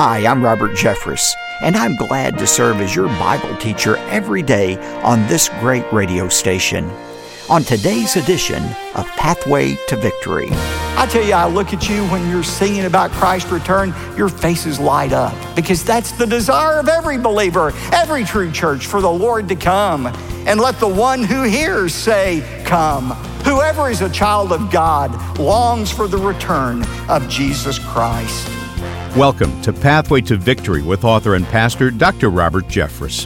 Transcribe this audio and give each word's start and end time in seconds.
Hi, 0.00 0.24
I'm 0.28 0.44
Robert 0.44 0.76
Jeffress, 0.76 1.34
and 1.60 1.74
I'm 1.74 1.96
glad 1.96 2.38
to 2.38 2.46
serve 2.46 2.80
as 2.80 2.94
your 2.94 3.08
Bible 3.08 3.56
teacher 3.56 3.96
every 4.10 4.44
day 4.44 4.76
on 5.02 5.26
this 5.26 5.48
great 5.58 5.92
radio 5.92 6.28
station. 6.28 6.88
On 7.50 7.64
today's 7.64 8.14
edition 8.14 8.62
of 8.94 9.08
Pathway 9.16 9.74
to 9.88 9.96
Victory. 9.96 10.50
I 10.52 11.08
tell 11.10 11.24
you, 11.24 11.32
I 11.32 11.48
look 11.48 11.72
at 11.72 11.88
you 11.88 12.06
when 12.10 12.30
you're 12.30 12.44
singing 12.44 12.84
about 12.84 13.10
Christ's 13.10 13.50
return, 13.50 13.92
your 14.16 14.28
faces 14.28 14.78
light 14.78 15.12
up 15.12 15.34
because 15.56 15.82
that's 15.82 16.12
the 16.12 16.28
desire 16.28 16.78
of 16.78 16.86
every 16.86 17.18
believer, 17.18 17.72
every 17.92 18.22
true 18.22 18.52
church, 18.52 18.86
for 18.86 19.00
the 19.00 19.10
Lord 19.10 19.48
to 19.48 19.56
come. 19.56 20.06
And 20.46 20.60
let 20.60 20.78
the 20.78 20.86
one 20.86 21.24
who 21.24 21.42
hears 21.42 21.92
say, 21.92 22.62
Come. 22.64 23.10
Whoever 23.44 23.90
is 23.90 24.00
a 24.00 24.10
child 24.10 24.52
of 24.52 24.70
God 24.70 25.40
longs 25.40 25.90
for 25.90 26.06
the 26.06 26.18
return 26.18 26.84
of 27.08 27.28
Jesus 27.28 27.80
Christ. 27.80 28.57
Welcome 29.16 29.60
to 29.62 29.72
Pathway 29.72 30.20
to 30.22 30.36
Victory 30.36 30.82
with 30.82 31.02
author 31.02 31.34
and 31.34 31.44
pastor 31.46 31.90
Dr. 31.90 32.28
Robert 32.28 32.66
Jeffress. 32.66 33.24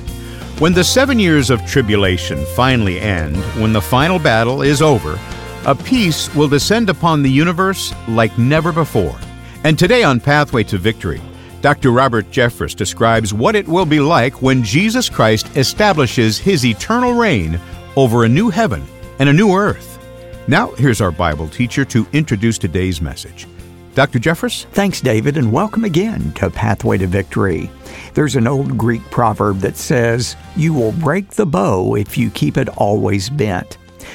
When 0.60 0.72
the 0.72 0.84
seven 0.84 1.18
years 1.18 1.50
of 1.50 1.66
tribulation 1.66 2.46
finally 2.54 3.00
end, 3.00 3.36
when 3.60 3.72
the 3.72 3.80
final 3.80 4.20
battle 4.20 4.62
is 4.62 4.80
over, 4.80 5.18
a 5.66 5.74
peace 5.74 6.32
will 6.36 6.48
descend 6.48 6.88
upon 6.88 7.22
the 7.22 7.30
universe 7.30 7.92
like 8.08 8.38
never 8.38 8.72
before. 8.72 9.18
And 9.64 9.76
today 9.76 10.04
on 10.04 10.20
Pathway 10.20 10.62
to 10.64 10.78
Victory, 10.78 11.20
Dr. 11.62 11.90
Robert 11.90 12.30
Jeffress 12.30 12.76
describes 12.76 13.34
what 13.34 13.56
it 13.56 13.66
will 13.66 13.84
be 13.84 14.00
like 14.00 14.40
when 14.40 14.62
Jesus 14.62 15.10
Christ 15.10 15.54
establishes 15.56 16.38
his 16.38 16.64
eternal 16.64 17.12
reign 17.12 17.60
over 17.96 18.24
a 18.24 18.28
new 18.28 18.50
heaven 18.50 18.84
and 19.18 19.28
a 19.28 19.32
new 19.32 19.52
earth. 19.52 19.98
Now, 20.46 20.70
here's 20.70 21.00
our 21.00 21.12
Bible 21.12 21.48
teacher 21.48 21.84
to 21.86 22.06
introduce 22.12 22.56
today's 22.56 23.02
message. 23.02 23.46
Dr. 23.94 24.18
Jeffress? 24.18 24.64
Thanks, 24.72 25.02
David, 25.02 25.36
and 25.36 25.52
welcome 25.52 25.84
again 25.84 26.32
to 26.34 26.48
Pathway 26.48 26.96
to 26.96 27.06
Victory. 27.06 27.70
There's 28.14 28.36
an 28.36 28.46
old 28.46 28.78
Greek 28.78 29.02
proverb 29.10 29.58
that 29.58 29.76
says, 29.76 30.34
You 30.56 30.72
will 30.72 30.92
break 30.92 31.28
the 31.32 31.44
bow 31.44 31.94
if 31.96 32.16
you 32.16 32.30
keep 32.30 32.56
it 32.56 32.70
always 32.78 33.28
bent. 33.28 33.74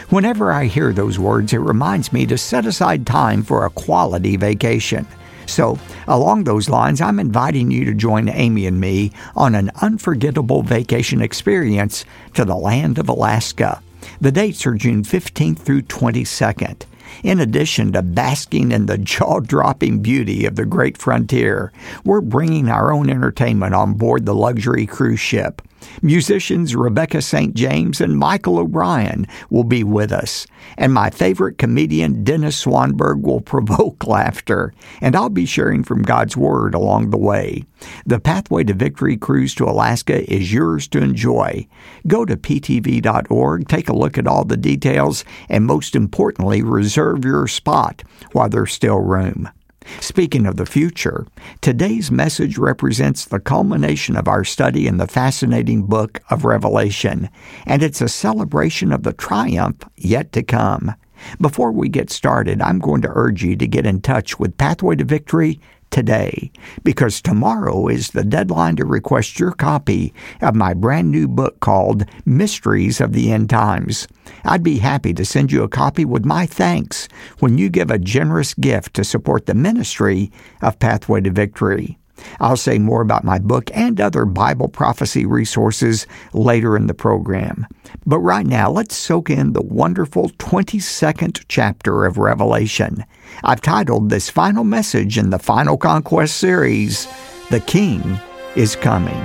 Whenever 0.10 0.52
I 0.52 0.66
hear 0.66 0.94
those 0.94 1.20
words, 1.20 1.54
it 1.54 1.60
reminds 1.60 2.12
me 2.12 2.26
to 2.26 2.40
set 2.40 2.66
aside 2.66 3.06
time 3.06 3.44
for 3.44 3.66
a 3.66 3.70
quality 3.70 4.36
vacation. 4.36 5.06
So, 5.46 5.78
along 6.08 6.44
those 6.46 6.70
lines, 6.70 7.00
I'm 7.00 7.20
inviting 7.20 7.70
you 7.70 7.86
to 7.86 7.94
join 7.94 8.30
Amy 8.30 8.66
and 8.66 8.82
me 8.82 9.12
on 9.36 9.54
an 9.54 9.70
unforgettable 9.82 10.64
vacation 10.64 11.22
experience 11.22 12.04
to 12.34 12.46
the 12.46 12.56
land 12.56 12.98
of 12.98 13.10
Alaska. 13.10 13.84
The 14.22 14.32
dates 14.32 14.66
are 14.66 14.74
June 14.74 15.04
15th 15.04 15.60
through 15.60 15.84
22nd. 15.84 16.86
In 17.24 17.40
addition 17.40 17.94
to 17.94 18.02
basking 18.02 18.72
in 18.72 18.86
the 18.86 18.98
jaw 18.98 19.40
dropping 19.40 20.02
beauty 20.02 20.46
of 20.46 20.56
the 20.56 20.66
great 20.66 20.98
frontier, 20.98 21.72
we're 22.04 22.22
bringing 22.22 22.70
our 22.70 22.94
own 22.94 23.10
entertainment 23.10 23.74
on 23.74 23.96
board 23.96 24.26
the 24.26 24.36
luxury 24.36 24.86
cruise 24.86 25.20
ship. 25.20 25.62
Musicians 26.02 26.76
Rebecca 26.76 27.22
St. 27.22 27.54
James 27.54 28.02
and 28.02 28.18
Michael 28.18 28.60
O'Brien 28.60 29.28
will 29.50 29.64
be 29.64 29.84
with 29.84 30.12
us, 30.12 30.48
and 30.78 30.94
my 30.94 31.10
favorite 31.10 31.58
comedian 31.58 32.24
Dennis 32.24 32.64
Swanberg 32.64 33.22
will 33.22 33.42
provoke 33.48 34.06
laughter, 34.06 34.74
and 35.02 35.16
I'll 35.16 35.30
be 35.30 35.46
sharing 35.46 35.84
from 35.84 36.04
God's 36.04 36.38
Word 36.38 36.76
along 36.76 37.10
the 37.10 37.18
way. 37.18 37.64
The 38.06 38.20
Pathway 38.20 38.64
to 38.66 38.74
Victory 38.74 39.18
cruise 39.18 39.54
to 39.56 39.66
Alaska 39.66 40.32
is 40.32 40.54
yours 40.54 40.88
to 40.90 41.02
enjoy. 41.02 41.68
Go 42.08 42.26
to 42.26 42.36
ptv.org, 42.36 43.68
take 43.68 43.90
a 43.90 43.96
look 43.96 44.18
at 44.18 44.28
all 44.28 44.46
the 44.46 44.58
details, 44.58 45.24
and 45.50 45.66
most 45.66 45.96
importantly, 45.96 46.62
reserve 46.62 47.26
your 47.26 47.48
spot 47.48 48.04
while 48.32 48.50
there's 48.50 48.74
still 48.74 49.00
room. 49.00 49.50
Speaking 50.00 50.46
of 50.46 50.58
the 50.58 50.66
future, 50.66 51.26
today's 51.62 52.12
message 52.12 52.58
represents 52.58 53.26
the 53.26 53.40
culmination 53.40 54.16
of 54.16 54.28
our 54.28 54.44
study 54.44 54.88
in 54.88 54.98
the 54.98 55.08
fascinating 55.08 55.84
book 55.84 56.22
of 56.30 56.46
Revelation, 56.46 57.30
and 57.66 57.82
it's 57.82 58.02
a 58.02 58.10
celebration 58.10 58.92
of 58.92 59.04
the 59.04 59.14
triumph 59.14 59.84
yet 59.96 60.32
to 60.34 60.44
come. 60.44 60.96
Before 61.42 61.72
we 61.72 61.90
get 61.90 62.10
started, 62.10 62.62
I'm 62.62 62.80
going 62.80 63.02
to 63.02 63.12
urge 63.12 63.44
you 63.44 63.56
to 63.56 63.68
get 63.68 63.86
in 63.86 64.02
touch 64.02 64.40
with 64.40 64.58
Pathway 64.58 64.96
to 64.98 65.04
Victory 65.04 65.60
today 65.90 66.52
because 66.84 67.22
tomorrow 67.22 67.88
is 67.88 68.12
the 68.12 68.24
deadline 68.24 68.76
to 68.78 68.86
request 68.86 69.40
your 69.40 69.52
copy 69.52 70.14
of 70.42 70.56
my 70.56 70.74
brand 70.74 71.12
new 71.12 71.28
book 71.28 71.60
called 71.60 72.06
Mysteries 72.26 73.02
of 73.02 73.14
the 73.14 73.32
End 73.32 73.50
Times. 73.50 74.08
I'd 74.44 74.64
be 74.64 74.78
happy 74.78 75.14
to 75.14 75.26
send 75.26 75.52
you 75.52 75.64
a 75.64 75.70
copy 75.70 76.06
with 76.06 76.26
my 76.26 76.46
thanks 76.46 77.08
when 77.40 77.58
you 77.58 77.70
give 77.70 77.92
a 77.92 77.98
generous 77.98 78.54
gift 78.54 78.94
to 78.96 79.04
support 79.04 79.46
the 79.46 79.54
ministry 79.54 80.32
of 80.62 80.80
Pathway 80.80 81.22
to 81.22 81.32
Victory. 81.32 81.98
I'll 82.40 82.58
say 82.58 82.80
more 82.80 83.02
about 83.02 83.24
my 83.24 83.40
book 83.40 83.70
and 83.74 84.00
other 84.00 84.26
Bible 84.26 84.68
prophecy 84.68 85.26
resources 85.26 86.08
later 86.34 86.76
in 86.76 86.88
the 86.88 86.94
program. 86.94 87.66
But 88.06 88.20
right 88.20 88.46
now, 88.46 88.70
let's 88.70 88.96
soak 88.96 89.30
in 89.30 89.54
the 89.54 89.62
wonderful 89.62 90.30
22nd 90.32 91.46
chapter 91.48 92.06
of 92.06 92.18
Revelation. 92.18 93.04
I've 93.44 93.62
titled 93.62 94.10
this 94.10 94.30
final 94.30 94.64
message 94.64 95.18
in 95.18 95.30
the 95.30 95.40
Final 95.40 95.78
Conquest 95.78 96.38
series, 96.38 97.08
The 97.50 97.60
King 97.60 98.20
is 98.56 98.76
Coming. 98.76 99.22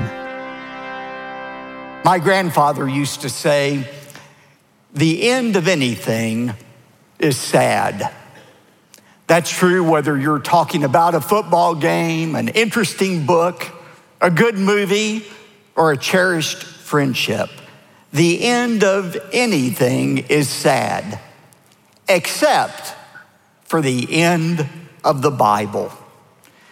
My 2.04 2.18
grandfather 2.20 2.88
used 2.88 3.20
to 3.20 3.28
say, 3.28 3.88
The 4.92 5.28
end 5.28 5.56
of 5.56 5.68
anything 5.68 6.54
is 7.18 7.36
sad. 7.36 8.12
That's 9.32 9.48
true 9.48 9.82
whether 9.82 10.14
you're 10.18 10.40
talking 10.40 10.84
about 10.84 11.14
a 11.14 11.20
football 11.22 11.74
game, 11.74 12.34
an 12.34 12.48
interesting 12.48 13.24
book, 13.24 13.64
a 14.20 14.30
good 14.30 14.58
movie, 14.58 15.24
or 15.74 15.90
a 15.90 15.96
cherished 15.96 16.62
friendship. 16.62 17.48
The 18.12 18.44
end 18.44 18.84
of 18.84 19.16
anything 19.32 20.18
is 20.18 20.50
sad, 20.50 21.18
except 22.10 22.94
for 23.64 23.80
the 23.80 24.06
end 24.22 24.68
of 25.02 25.22
the 25.22 25.30
Bible. 25.30 25.90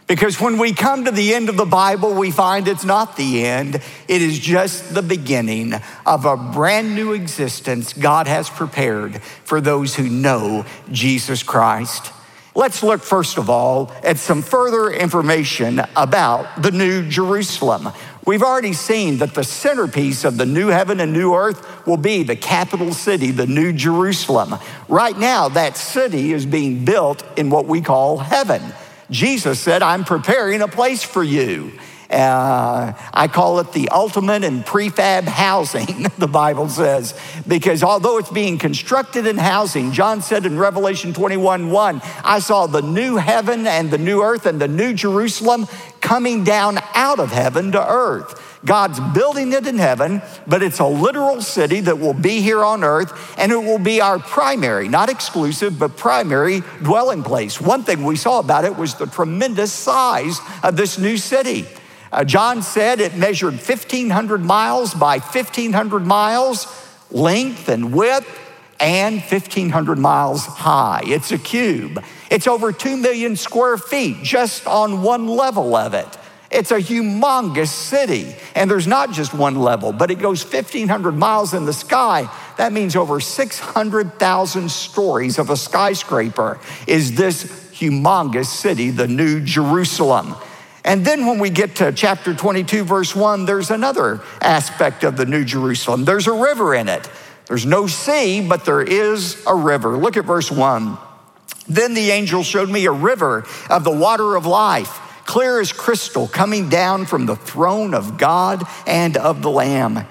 Because 0.07 0.39
when 0.39 0.59
we 0.59 0.75
come 0.75 1.07
to 1.07 1.11
the 1.11 1.35
end 1.35 1.49
of 1.49 1.57
the 1.57 1.65
Bible, 1.65 2.13
we 2.13 2.31
find 2.31 2.69
it's 2.69 2.85
not 2.85 3.17
the 3.17 3.47
end. 3.47 3.77
It 4.07 4.21
is 4.21 4.39
just 4.39 4.93
the 4.93 5.01
beginning 5.01 5.77
of 6.05 6.27
a 6.27 6.37
brand 6.37 6.95
new 6.95 7.15
existence 7.15 7.95
God 7.95 8.27
has 8.27 8.51
prepared 8.51 9.23
for 9.23 9.63
those 9.63 9.95
who 9.95 10.11
know 10.11 10.67
Jesus 10.93 11.43
Christ. 11.43 12.13
Let's 12.55 12.83
look 12.83 13.03
first 13.03 13.39
of 13.39 13.49
all 13.49 13.93
at 14.03 14.19
some 14.19 14.43
further 14.43 14.91
information 14.91 15.81
about 15.95 16.63
the 16.63 16.73
New 16.73 17.09
Jerusalem. 17.09 17.91
We've 18.27 18.43
already 18.43 18.73
seen 18.73 19.19
that 19.19 19.35
the 19.35 19.45
centerpiece 19.45 20.25
of 20.25 20.37
the 20.37 20.47
new 20.47 20.69
heaven 20.69 21.01
and 21.01 21.13
new 21.13 21.35
earth 21.35 21.87
will 21.87 21.97
be 21.97 22.23
the 22.23 22.37
capital 22.37 22.93
city, 22.93 23.31
the 23.31 23.47
New 23.47 23.73
Jerusalem. 23.73 24.57
Right 24.89 25.17
now, 25.17 25.49
that 25.51 25.77
city 25.77 26.33
is 26.33 26.45
being 26.45 26.85
built 26.85 27.25
in 27.39 27.51
what 27.51 27.67
we 27.67 27.81
call 27.81 28.19
heaven. 28.19 28.63
Jesus 29.11 29.59
said, 29.59 29.83
I'm 29.83 30.05
preparing 30.05 30.61
a 30.61 30.69
place 30.69 31.03
for 31.03 31.23
you. 31.23 31.73
Uh, 32.11 32.93
I 33.15 33.29
call 33.29 33.61
it 33.61 33.73
the 33.73 33.89
ultimate 33.91 34.43
in 34.43 34.65
prefab 34.65 35.25
housing, 35.25 36.07
the 36.19 36.27
Bible 36.27 36.69
says, 36.69 37.19
because 37.47 37.85
although 37.85 38.19
it's 38.19 38.31
being 38.31 38.59
constructed 38.59 39.29
in 39.29 39.39
housing, 39.39 39.93
John 39.93 40.21
said 40.21 40.45
in 40.45 40.59
Revelation 40.59 41.13
21 41.13 41.71
1, 41.71 42.01
I 42.25 42.41
saw 42.41 42.67
the 42.67 42.83
new 42.83 43.17
heaven 43.17 43.67
and 43.67 43.93
the 43.93 43.99
new 43.99 44.23
earth 44.23 44.47
and 44.47 44.61
the 44.61 44.67
new 44.67 44.93
Jerusalem 44.93 45.67
coming 46.01 46.43
down 46.43 46.79
out 46.95 47.21
of 47.21 47.31
heaven 47.31 47.71
to 47.73 47.89
earth. 47.89 48.47
God's 48.65 49.01
building 49.15 49.53
it 49.53 49.67
in 49.67 49.79
heaven, 49.79 50.21
but 50.47 50.63
it's 50.63 50.81
a 50.81 50.87
literal 50.87 51.41
city 51.41 51.81
that 51.81 51.99
will 51.99 52.13
be 52.13 52.43
here 52.43 52.63
on 52.63 52.85
earth, 52.85 53.39
and 53.39 53.53
it 53.53 53.57
will 53.57 53.79
be 53.79 54.01
our 54.01 54.19
primary, 54.19 54.89
not 54.89 55.09
exclusive, 55.09 55.79
but 55.79 55.97
primary 55.97 56.63
dwelling 56.83 57.23
place. 57.23 57.61
One 57.61 57.85
thing 57.85 58.05
we 58.05 58.17
saw 58.17 58.41
about 58.41 58.65
it 58.65 58.77
was 58.77 58.95
the 58.97 59.07
tremendous 59.07 59.73
size 59.73 60.41
of 60.63 60.77
this 60.77 60.99
new 60.99 61.17
city. 61.17 61.67
Uh, 62.13 62.25
John 62.25 62.63
said 62.63 63.01
it 63.01 63.17
measured 63.17 63.55
1,500 63.55 64.45
miles 64.45 64.95
by 64.95 65.19
1,500 65.19 66.07
miles, 66.07 66.67
length 67.11 67.69
and 67.69 67.93
width, 67.93 68.29
and 68.81 69.21
1,500 69.21 69.99
miles 69.99 70.47
high. 70.47 71.03
It's 71.05 71.31
a 71.31 71.39
cube. 71.39 72.03
It's 72.31 72.47
over 72.47 72.73
2 72.73 72.97
million 72.97 73.37
square 73.37 73.77
feet 73.77 74.23
just 74.23 74.67
on 74.67 75.03
one 75.03 75.29
level 75.29 75.77
of 75.77 75.95
it. 75.95 76.09
It's 76.51 76.73
a 76.73 76.79
humongous 76.79 77.69
city. 77.69 78.35
And 78.57 78.69
there's 78.69 78.87
not 78.87 79.13
just 79.13 79.33
one 79.33 79.55
level, 79.55 79.93
but 79.93 80.11
it 80.11 80.17
goes 80.17 80.43
1,500 80.43 81.13
miles 81.13 81.55
in 81.55 81.65
the 81.65 81.73
sky. 81.73 82.29
That 82.57 82.73
means 82.73 82.97
over 82.97 83.21
600,000 83.21 84.71
stories 84.71 85.39
of 85.39 85.51
a 85.51 85.57
skyscraper 85.57 86.59
is 86.89 87.15
this 87.15 87.45
humongous 87.71 88.47
city, 88.47 88.91
the 88.91 89.07
New 89.07 89.41
Jerusalem. 89.45 90.35
And 90.85 91.05
then 91.05 91.27
when 91.27 91.39
we 91.39 91.51
get 91.51 91.77
to 91.77 91.93
chapter 91.93 92.35
22, 92.35 92.85
verse 92.85 93.15
1, 93.15 93.45
there's 93.45 93.71
another 93.71 94.23
aspect 94.41 95.05
of 95.05 95.17
the 95.17 95.27
New 95.27 95.45
Jerusalem. 95.45 96.05
There's 96.05 96.27
a 96.27 96.33
river 96.33 96.75
in 96.75 96.89
it. 96.89 97.09
There's 97.47 97.67
no 97.67 97.87
sea, 97.87 98.47
but 98.47 98.65
there 98.65 98.81
is 98.81 99.45
a 99.47 99.55
river. 99.55 99.97
Look 99.97 100.17
at 100.17 100.25
verse 100.25 100.51
1. 100.51 100.97
Then 101.69 101.95
the 101.95 102.11
angel 102.11 102.43
showed 102.43 102.71
me 102.71 102.87
a 102.87 102.93
river 102.93 103.45
of 103.69 103.85
the 103.85 103.91
water 103.91 104.37
of 104.37 104.47
life 104.47 105.01
clear 105.31 105.61
as 105.61 105.73
crystal, 105.73 106.27
coming 106.27 106.69
down 106.69 107.07
from 107.07 107.25
the 107.25 107.37
throne 107.37 107.95
of 107.95 108.19
God 108.19 108.65
and 108.85 109.17
of 109.17 109.43
the 109.43 109.51
Lamb. 109.51 110.05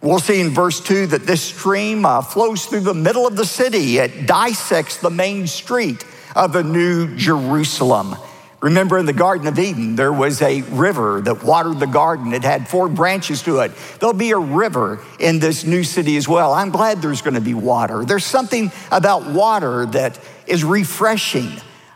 We'll 0.00 0.18
see 0.18 0.40
in 0.40 0.48
verse 0.48 0.80
2 0.80 1.08
that 1.08 1.26
this 1.26 1.42
stream 1.42 2.06
uh, 2.06 2.22
flows 2.22 2.64
through 2.64 2.80
the 2.80 2.94
middle 2.94 3.26
of 3.26 3.36
the 3.36 3.44
city. 3.44 3.98
It 3.98 4.26
dissects 4.26 4.96
the 4.96 5.10
main 5.10 5.46
street 5.46 6.06
of 6.34 6.54
the 6.54 6.64
New 6.64 7.14
Jerusalem. 7.16 8.16
Remember 8.62 8.96
in 8.96 9.06
the 9.06 9.12
Garden 9.12 9.48
of 9.48 9.58
Eden, 9.58 9.96
there 9.96 10.12
was 10.12 10.40
a 10.40 10.62
river 10.62 11.20
that 11.22 11.42
watered 11.42 11.80
the 11.80 11.86
garden. 11.86 12.32
It 12.32 12.44
had 12.44 12.68
four 12.68 12.88
branches 12.88 13.42
to 13.42 13.58
it. 13.58 13.72
There'll 13.98 14.14
be 14.14 14.30
a 14.30 14.38
river 14.38 15.00
in 15.18 15.40
this 15.40 15.64
new 15.64 15.82
city 15.82 16.16
as 16.16 16.28
well. 16.28 16.54
I'm 16.54 16.70
glad 16.70 17.02
there's 17.02 17.22
going 17.22 17.34
to 17.34 17.40
be 17.40 17.54
water. 17.54 18.04
There's 18.04 18.24
something 18.24 18.70
about 18.92 19.26
water 19.26 19.86
that 19.86 20.16
is 20.46 20.62
refreshing. 20.62 21.50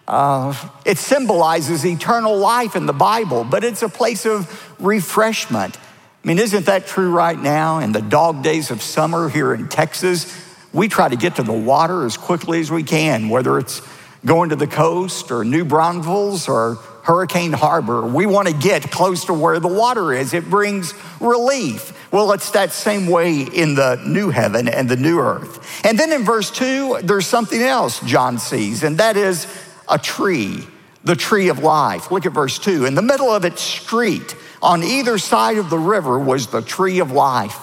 Uh, 0.09 0.55
it 0.85 0.99
symbolizes 0.99 1.87
eternal 1.87 2.37
life 2.37 2.75
in 2.75 2.87
the 2.87 2.93
Bible, 2.93 3.45
but 3.45 3.63
it's 3.63 3.83
a 3.83 3.89
place 3.89 4.27
of 4.27 4.75
refreshment. 4.81 5.77
I 5.77 6.27
mean, 6.27 6.41
isn't 6.41 6.67
that 6.67 6.89
true 6.89 7.13
right 7.13 7.39
now 7.39 7.79
in 7.79 7.93
the 7.93 8.03
dog 8.03 8.43
days 8.43 8.73
of 8.73 8.83
summer 8.83 9.29
here 9.29 9.55
in 9.55 9.69
Texas? 9.69 10.37
We 10.73 10.89
try 10.89 11.09
to 11.09 11.17
get 11.17 11.37
to 11.37 11.45
the 11.45 11.53
water 11.53 12.05
as 12.05 12.17
quickly 12.17 12.59
as 12.59 12.73
we 12.73 12.83
can, 12.83 13.29
whether 13.29 13.57
it's 13.57 13.81
going 14.25 14.51
to 14.51 14.57
the 14.57 14.67
coast 14.67 15.31
or 15.31 15.45
New 15.45 15.65
Braunfels 15.65 16.49
or 16.49 16.77
Hurricane 17.07 17.53
Harbor. 17.53 18.05
We 18.05 18.27
want 18.27 18.49
to 18.49 18.55
get 18.55 18.91
close 18.91 19.27
to 19.27 19.35
where 19.35 19.61
the 19.61 19.69
water 19.69 20.13
is. 20.13 20.35
It 20.35 20.51
brings 20.51 20.93
relief. 21.21 21.93
Well, 22.13 22.33
it's 22.33 22.51
that 22.51 22.73
same 22.73 23.07
way 23.07 23.43
in 23.43 23.77
the 23.77 24.03
new 24.05 24.31
heaven 24.31 24.67
and 24.67 24.89
the 24.89 24.97
new 24.97 25.21
earth. 25.21 25.85
And 25.85 25.97
then 25.97 26.13
in 26.13 26.25
verse 26.25 26.51
2, 26.51 27.01
there's 27.05 27.27
something 27.27 27.63
else 27.63 28.01
John 28.01 28.39
sees, 28.39 28.83
and 28.83 28.99
that 28.99 29.17
is 29.17 29.47
a 29.89 29.99
tree, 29.99 30.67
the 31.05 31.15
tree 31.15 31.49
of 31.49 31.61
life. 31.61 32.11
Look 32.11 32.27
at 32.27 32.33
verse 32.33 32.59
2. 32.59 32.87
In 32.87 32.97
the 32.97 33.03
middle 33.03 33.31
of 33.31 33.45
its 33.45 33.63
street, 33.63 34.35
on 34.61 34.83
either 34.83 35.17
side 35.19 35.59
of 35.59 35.71
the 35.71 35.79
river, 35.79 36.19
was 36.19 36.49
the 36.49 36.63
tree 36.63 36.99
of 36.99 37.13
life. 37.13 37.59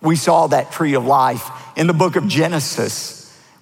We 0.00 0.14
saw 0.14 0.46
that 0.48 0.70
tree 0.70 0.94
of 0.94 1.04
life 1.04 1.50
in 1.76 1.88
the 1.88 1.94
book 1.94 2.14
of 2.14 2.28
Genesis. 2.28 3.15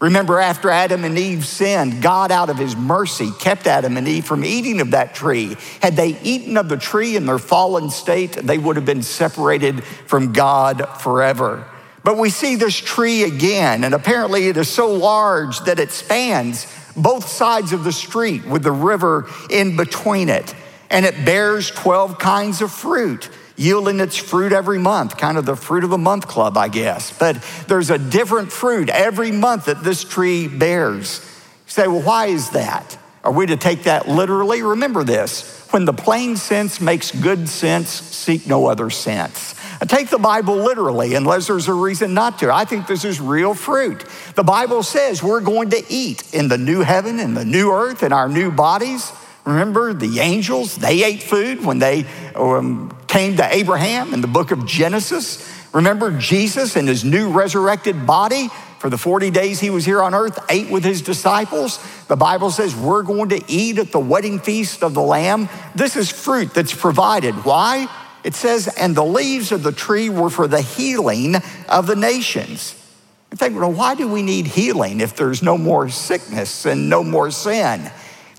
Remember, 0.04 0.38
after 0.38 0.68
Adam 0.68 1.02
and 1.02 1.16
Eve 1.16 1.46
sinned, 1.46 2.02
God, 2.02 2.30
out 2.30 2.50
of 2.50 2.58
his 2.58 2.76
mercy, 2.76 3.30
kept 3.38 3.66
Adam 3.66 3.96
and 3.96 4.06
Eve 4.06 4.26
from 4.26 4.44
eating 4.44 4.82
of 4.82 4.90
that 4.90 5.14
tree. 5.14 5.56
Had 5.80 5.96
they 5.96 6.20
eaten 6.20 6.58
of 6.58 6.68
the 6.68 6.76
tree 6.76 7.16
in 7.16 7.24
their 7.24 7.38
fallen 7.38 7.88
state, 7.88 8.32
they 8.32 8.58
would 8.58 8.76
have 8.76 8.84
been 8.84 9.02
separated 9.02 9.82
from 9.82 10.34
God 10.34 10.86
forever. 11.00 11.66
But 12.02 12.18
we 12.18 12.28
see 12.28 12.54
this 12.54 12.76
tree 12.76 13.22
again, 13.22 13.82
and 13.82 13.94
apparently 13.94 14.48
it 14.48 14.58
is 14.58 14.68
so 14.68 14.92
large 14.92 15.58
that 15.60 15.80
it 15.80 15.90
spans 15.90 16.66
both 16.94 17.26
sides 17.26 17.72
of 17.72 17.82
the 17.82 17.90
street 17.90 18.44
with 18.44 18.62
the 18.62 18.72
river 18.72 19.26
in 19.48 19.74
between 19.74 20.28
it. 20.28 20.54
And 20.90 21.06
it 21.06 21.24
bears 21.24 21.70
12 21.70 22.18
kinds 22.18 22.60
of 22.60 22.70
fruit 22.70 23.30
yielding 23.56 24.00
its 24.00 24.16
fruit 24.16 24.52
every 24.52 24.78
month, 24.78 25.16
kind 25.16 25.38
of 25.38 25.46
the 25.46 25.56
fruit 25.56 25.84
of 25.84 25.90
the 25.90 25.98
month 25.98 26.26
club, 26.26 26.56
I 26.56 26.68
guess. 26.68 27.16
But 27.16 27.42
there's 27.68 27.90
a 27.90 27.98
different 27.98 28.52
fruit 28.52 28.88
every 28.88 29.30
month 29.30 29.66
that 29.66 29.82
this 29.82 30.04
tree 30.04 30.48
bears. 30.48 31.20
You 31.66 31.70
say, 31.70 31.86
well, 31.88 32.02
why 32.02 32.26
is 32.26 32.50
that? 32.50 32.98
Are 33.22 33.32
we 33.32 33.46
to 33.46 33.56
take 33.56 33.84
that 33.84 34.08
literally? 34.08 34.62
Remember 34.62 35.02
this 35.02 35.66
when 35.70 35.86
the 35.86 35.92
plain 35.92 36.36
sense 36.36 36.80
makes 36.80 37.10
good 37.10 37.48
sense, 37.48 37.88
seek 37.88 38.46
no 38.46 38.66
other 38.66 38.90
sense. 38.90 39.54
I 39.80 39.86
take 39.86 40.08
the 40.08 40.18
Bible 40.18 40.56
literally 40.56 41.14
unless 41.14 41.48
there's 41.48 41.66
a 41.66 41.72
reason 41.72 42.14
not 42.14 42.38
to. 42.38 42.54
I 42.54 42.64
think 42.64 42.86
this 42.86 43.04
is 43.04 43.20
real 43.20 43.54
fruit. 43.54 44.04
The 44.36 44.44
Bible 44.44 44.82
says 44.82 45.22
we're 45.22 45.40
going 45.40 45.70
to 45.70 45.84
eat 45.88 46.32
in 46.32 46.48
the 46.48 46.58
new 46.58 46.82
heaven 46.82 47.18
and 47.18 47.36
the 47.36 47.44
new 47.44 47.72
earth 47.72 48.02
in 48.02 48.12
our 48.12 48.28
new 48.28 48.52
bodies. 48.52 49.10
Remember 49.44 49.92
the 49.92 50.20
angels, 50.20 50.76
they 50.76 51.04
ate 51.04 51.22
food 51.22 51.64
when 51.64 51.78
they 51.78 52.06
um, 52.34 52.96
came 53.14 53.36
to 53.36 53.54
Abraham 53.54 54.12
in 54.12 54.20
the 54.20 54.26
book 54.26 54.50
of 54.50 54.66
Genesis. 54.66 55.48
Remember 55.72 56.18
Jesus 56.18 56.74
in 56.74 56.88
his 56.88 57.04
new 57.04 57.30
resurrected 57.30 58.08
body 58.08 58.48
for 58.80 58.90
the 58.90 58.98
40 58.98 59.30
days 59.30 59.60
he 59.60 59.70
was 59.70 59.84
here 59.84 60.02
on 60.02 60.16
earth, 60.16 60.36
ate 60.50 60.68
with 60.68 60.82
his 60.82 61.00
disciples. 61.00 61.78
The 62.08 62.16
Bible 62.16 62.50
says 62.50 62.74
we're 62.74 63.04
going 63.04 63.28
to 63.28 63.40
eat 63.46 63.78
at 63.78 63.92
the 63.92 64.00
wedding 64.00 64.40
feast 64.40 64.82
of 64.82 64.94
the 64.94 65.00
Lamb. 65.00 65.48
This 65.76 65.94
is 65.94 66.10
fruit 66.10 66.54
that's 66.54 66.74
provided. 66.74 67.36
Why? 67.44 67.86
It 68.24 68.34
says, 68.34 68.66
and 68.66 68.96
the 68.96 69.04
leaves 69.04 69.52
of 69.52 69.62
the 69.62 69.70
tree 69.70 70.08
were 70.08 70.28
for 70.28 70.48
the 70.48 70.60
healing 70.60 71.36
of 71.68 71.86
the 71.86 71.94
nations. 71.94 72.74
I 73.30 73.36
think, 73.36 73.56
well, 73.56 73.70
why 73.70 73.94
do 73.94 74.08
we 74.08 74.22
need 74.22 74.48
healing 74.48 75.00
if 75.00 75.14
there's 75.14 75.40
no 75.40 75.56
more 75.56 75.88
sickness 75.88 76.66
and 76.66 76.90
no 76.90 77.04
more 77.04 77.30
sin? 77.30 77.92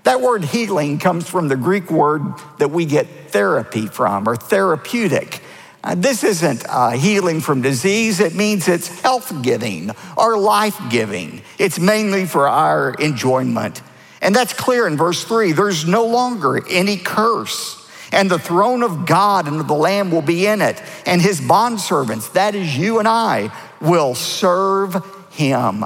That 0.06 0.20
word 0.20 0.44
healing 0.44 1.00
comes 1.00 1.28
from 1.28 1.48
the 1.48 1.56
Greek 1.56 1.90
word 1.90 2.22
that 2.58 2.70
we 2.70 2.84
get 2.84 3.08
therapy 3.30 3.88
from, 3.88 4.28
or 4.28 4.36
therapeutic. 4.36 5.42
Uh, 5.82 5.96
this 5.96 6.22
isn't 6.22 6.64
uh, 6.68 6.90
healing 6.90 7.40
from 7.40 7.60
disease, 7.60 8.20
it 8.20 8.32
means 8.32 8.68
it's 8.68 9.00
health 9.00 9.42
giving 9.42 9.90
or 10.16 10.38
life 10.38 10.80
giving. 10.90 11.42
It's 11.58 11.80
mainly 11.80 12.24
for 12.24 12.46
our 12.46 12.94
enjoyment. 13.00 13.82
And 14.22 14.32
that's 14.32 14.52
clear 14.52 14.86
in 14.86 14.96
verse 14.96 15.24
3. 15.24 15.50
There's 15.50 15.88
no 15.88 16.06
longer 16.06 16.64
any 16.70 16.98
curse. 16.98 17.84
And 18.12 18.30
the 18.30 18.38
throne 18.38 18.84
of 18.84 19.06
God 19.06 19.48
and 19.48 19.58
of 19.58 19.66
the 19.66 19.74
Lamb 19.74 20.12
will 20.12 20.22
be 20.22 20.46
in 20.46 20.62
it. 20.62 20.80
And 21.04 21.20
his 21.20 21.40
bondservants, 21.40 22.32
that 22.34 22.54
is 22.54 22.78
you 22.78 23.00
and 23.00 23.08
I, 23.08 23.50
will 23.80 24.14
serve 24.14 25.04
him. 25.32 25.84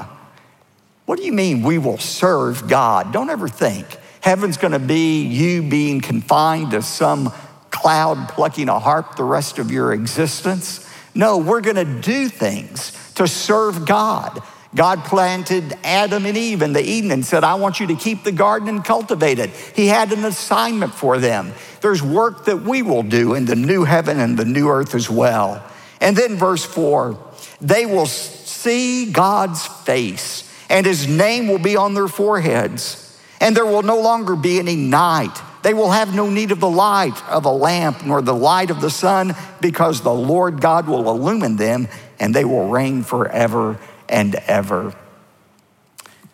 What 1.07 1.19
do 1.19 1.25
you 1.25 1.33
mean 1.33 1.63
we 1.63 1.79
will 1.79 1.97
serve 1.97 2.69
God? 2.69 3.15
Don't 3.15 3.31
ever 3.31 3.49
think 3.49 3.87
Heaven's 4.21 4.57
going 4.57 4.73
to 4.73 4.79
be 4.79 5.23
you 5.23 5.63
being 5.63 6.01
confined 6.01 6.73
to 6.73 6.83
some 6.83 7.33
cloud 7.71 8.29
plucking 8.29 8.69
a 8.69 8.79
harp 8.79 9.17
the 9.17 9.25
rest 9.25 9.59
of 9.59 9.71
your 9.71 9.93
existence. 9.93 10.87
No, 11.15 11.39
we're 11.39 11.63
going 11.63 11.77
to 11.77 12.01
do 12.01 12.29
things 12.29 12.93
to 13.15 13.27
serve 13.27 13.87
God. 13.87 14.43
God 14.75 15.03
planted 15.05 15.77
Adam 15.83 16.27
and 16.27 16.37
Eve 16.37 16.63
in 16.63 16.73
the 16.73 16.83
Eden 16.83 17.11
and 17.11 17.25
said, 17.25 17.43
I 17.43 17.55
want 17.55 17.81
you 17.81 17.89
to 17.89 17.97
keep 17.97 18.23
the 18.23 18.31
garden 18.31 18.69
and 18.69 18.85
cultivate 18.85 19.39
it. 19.39 19.51
He 19.51 19.89
had 19.89 20.13
an 20.13 20.25
assignment 20.25 20.95
for 20.95 21.19
them. 21.19 21.53
There's 21.81 22.03
work 22.03 22.45
that 22.45 22.63
we 22.63 22.83
will 22.83 23.03
do 23.03 23.35
in 23.35 23.47
the 23.47 23.57
new 23.57 23.85
heaven 23.85 24.21
and 24.21 24.39
the 24.39 24.45
new 24.45 24.69
earth 24.69 24.95
as 24.95 25.11
well. 25.11 25.65
And 26.01 26.17
then, 26.17 26.37
verse 26.37 26.65
four, 26.65 27.19
they 27.61 27.85
will 27.85 28.07
see 28.07 29.11
God's 29.11 29.67
face, 29.67 30.49
and 30.69 30.87
his 30.87 31.09
name 31.09 31.49
will 31.49 31.59
be 31.59 31.77
on 31.77 31.95
their 31.95 32.09
foreheads 32.09 33.00
and 33.41 33.57
there 33.57 33.67
will 33.67 33.83
no 33.83 34.01
longer 34.01 34.37
be 34.37 34.59
any 34.59 34.77
night. 34.77 35.37
They 35.63 35.75
will 35.75 35.91
have 35.91 36.15
no 36.15 36.31
need 36.31 36.53
of 36.53 36.61
the 36.61 36.71
light 36.71 37.23
of 37.29 37.45
a 37.45 37.51
lamp 37.51 38.05
nor 38.05 38.23
the 38.23 38.35
light 38.35 38.71
of 38.71 38.81
the 38.81 38.91
sun, 38.91 39.35
because 39.61 40.03
the 40.03 40.15
Lord 40.15 40.61
God 40.61 40.87
will 40.87 41.09
illumine 41.11 41.57
them, 41.57 41.89
and 42.19 42.35
they 42.35 42.45
will 42.45 42.69
reign 42.69 43.03
forever 43.03 43.79
and 44.09 44.35
ever. 44.35 44.95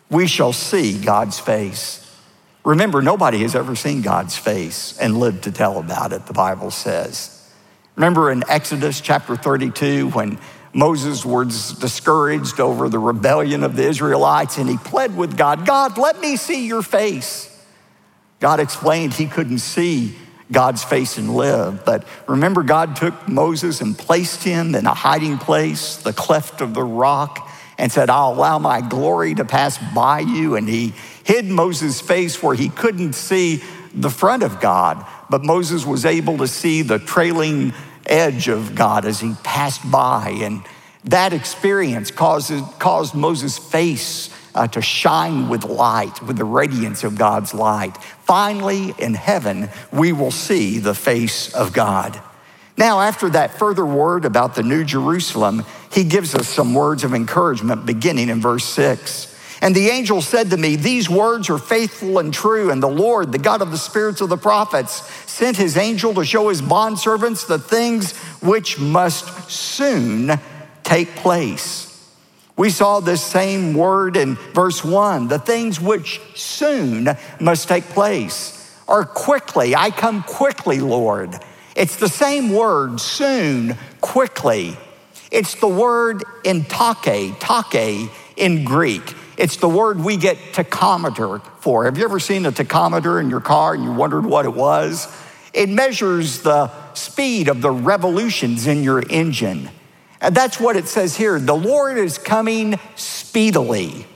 We 0.09 0.27
shall 0.27 0.53
see 0.53 0.99
God's 0.99 1.39
face. 1.39 2.03
Remember, 2.63 3.01
nobody 3.01 3.39
has 3.39 3.55
ever 3.55 3.75
seen 3.75 4.01
God's 4.01 4.37
face 4.37 4.97
and 4.97 5.17
lived 5.17 5.43
to 5.43 5.51
tell 5.51 5.79
about 5.79 6.11
it, 6.11 6.25
the 6.25 6.33
Bible 6.33 6.71
says. 6.71 7.33
Remember 7.95 8.31
in 8.31 8.43
Exodus 8.47 9.01
chapter 9.01 9.35
32 9.35 10.09
when 10.09 10.37
Moses 10.73 11.25
was 11.25 11.73
discouraged 11.73 12.59
over 12.59 12.89
the 12.89 12.99
rebellion 12.99 13.63
of 13.63 13.75
the 13.75 13.87
Israelites 13.87 14.57
and 14.57 14.69
he 14.69 14.77
pled 14.77 15.15
with 15.15 15.37
God, 15.37 15.65
God, 15.65 15.97
let 15.97 16.19
me 16.19 16.35
see 16.35 16.67
your 16.67 16.81
face. 16.81 17.53
God 18.39 18.59
explained 18.59 19.13
he 19.13 19.25
couldn't 19.25 19.59
see 19.59 20.15
God's 20.51 20.83
face 20.83 21.17
and 21.17 21.35
live. 21.35 21.83
But 21.83 22.05
remember, 22.27 22.63
God 22.63 22.95
took 22.95 23.27
Moses 23.27 23.81
and 23.81 23.97
placed 23.97 24.43
him 24.43 24.75
in 24.75 24.85
a 24.85 24.93
hiding 24.93 25.37
place, 25.37 25.97
the 25.97 26.13
cleft 26.13 26.61
of 26.61 26.73
the 26.73 26.83
rock, 26.83 27.49
and 27.77 27.91
said, 27.91 28.09
I'll 28.09 28.33
allow 28.33 28.59
my 28.59 28.81
glory 28.81 29.35
to 29.35 29.45
pass 29.45 29.77
by 29.93 30.19
you. 30.19 30.55
And 30.55 30.67
he 30.67 30.93
hid 31.23 31.45
Moses' 31.45 31.99
face 31.99 32.41
where 32.41 32.55
he 32.55 32.69
couldn't 32.69 33.13
see 33.13 33.61
the 33.93 34.09
front 34.09 34.43
of 34.43 34.59
God, 34.59 35.05
but 35.29 35.43
Moses 35.43 35.85
was 35.85 36.05
able 36.05 36.37
to 36.37 36.47
see 36.47 36.83
the 36.83 36.99
trailing 36.99 37.73
edge 38.07 38.47
of 38.47 38.75
God 38.75 39.05
as 39.05 39.19
he 39.19 39.33
passed 39.43 39.89
by. 39.89 40.29
And 40.41 40.63
that 41.05 41.33
experience 41.33 42.11
caused, 42.11 42.53
caused 42.79 43.15
Moses' 43.15 43.57
face 43.57 44.29
uh, 44.55 44.67
to 44.67 44.81
shine 44.81 45.49
with 45.49 45.63
light, 45.63 46.21
with 46.23 46.37
the 46.37 46.45
radiance 46.45 47.03
of 47.03 47.17
God's 47.17 47.53
light. 47.53 47.95
Finally, 48.23 48.93
in 48.97 49.13
heaven, 49.13 49.69
we 49.91 50.11
will 50.11 50.31
see 50.31 50.79
the 50.79 50.95
face 50.95 51.53
of 51.53 51.73
God. 51.73 52.19
Now, 52.77 53.01
after 53.01 53.29
that 53.29 53.57
further 53.57 53.85
word 53.85 54.25
about 54.25 54.55
the 54.55 54.63
New 54.63 54.83
Jerusalem, 54.83 55.63
he 55.91 56.03
gives 56.03 56.35
us 56.35 56.47
some 56.47 56.73
words 56.73 57.03
of 57.03 57.13
encouragement 57.13 57.85
beginning 57.85 58.29
in 58.29 58.41
verse 58.41 58.65
6. 58.65 59.35
And 59.61 59.75
the 59.75 59.89
angel 59.89 60.21
said 60.21 60.51
to 60.51 60.57
me, 60.57 60.75
These 60.75 61.09
words 61.09 61.49
are 61.49 61.57
faithful 61.57 62.19
and 62.19 62.33
true, 62.33 62.69
and 62.69 62.81
the 62.81 62.87
Lord, 62.87 63.31
the 63.31 63.39
God 63.39 63.61
of 63.61 63.71
the 63.71 63.77
spirits 63.77 64.21
of 64.21 64.29
the 64.29 64.37
prophets, 64.37 65.09
sent 65.29 65.57
his 65.57 65.77
angel 65.77 66.13
to 66.13 66.25
show 66.25 66.49
his 66.49 66.61
bondservants 66.61 67.47
the 67.47 67.59
things 67.59 68.15
which 68.41 68.79
must 68.79 69.49
soon 69.49 70.39
take 70.83 71.15
place. 71.15 71.87
We 72.55 72.71
saw 72.71 72.99
this 72.99 73.23
same 73.23 73.75
word 73.75 74.17
in 74.17 74.35
verse 74.53 74.83
one 74.83 75.27
the 75.27 75.39
things 75.39 75.79
which 75.79 76.19
soon 76.35 77.09
must 77.39 77.67
take 77.67 77.85
place. 77.85 78.53
or 78.87 79.03
quickly, 79.03 79.75
I 79.75 79.91
come 79.91 80.23
quickly, 80.23 80.79
Lord. 80.79 81.35
It's 81.75 81.97
the 81.97 82.09
same 82.09 82.51
word, 82.51 82.99
soon, 82.99 83.77
quickly. 84.01 84.77
It's 85.29 85.55
the 85.55 85.67
word 85.67 86.23
in 86.43 86.63
take, 86.63 87.37
take 87.39 88.09
in 88.37 88.63
Greek. 88.63 89.13
It's 89.37 89.57
the 89.57 89.69
word 89.69 89.99
we 89.99 90.17
get 90.17 90.37
tachometer 90.51 91.41
for. 91.61 91.85
Have 91.85 91.97
you 91.97 92.03
ever 92.03 92.19
seen 92.19 92.45
a 92.45 92.51
tachometer 92.51 93.21
in 93.21 93.29
your 93.29 93.39
car 93.39 93.75
and 93.75 93.83
you 93.83 93.91
wondered 93.91 94.25
what 94.25 94.45
it 94.45 94.53
was? 94.53 95.07
It 95.53 95.69
measures 95.69 96.41
the 96.41 96.71
speed 96.93 97.47
of 97.47 97.61
the 97.61 97.71
revolutions 97.71 98.67
in 98.67 98.83
your 98.83 99.03
engine. 99.09 99.69
And 100.19 100.35
that's 100.35 100.59
what 100.59 100.75
it 100.75 100.87
says 100.87 101.15
here. 101.15 101.39
The 101.39 101.55
Lord 101.55 101.97
is 101.97 102.17
coming 102.17 102.79
speedily. 102.95 104.07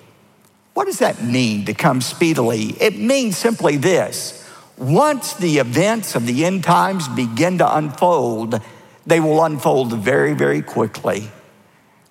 What 0.74 0.86
does 0.86 1.00
that 1.00 1.24
mean 1.24 1.66
to 1.66 1.74
come 1.76 2.02
speedily? 2.02 2.76
It 2.82 2.98
means 2.98 3.38
simply 3.38 3.78
this 3.78 4.42
once 4.78 5.34
the 5.34 5.60
events 5.60 6.16
of 6.16 6.26
the 6.26 6.44
end 6.44 6.64
times 6.64 7.08
begin 7.10 7.60
to 7.60 7.78
unfold, 7.78 8.60
they 9.06 9.20
will 9.20 9.44
unfold 9.44 9.94
very, 9.94 10.34
very 10.34 10.64
quickly. 10.64 11.30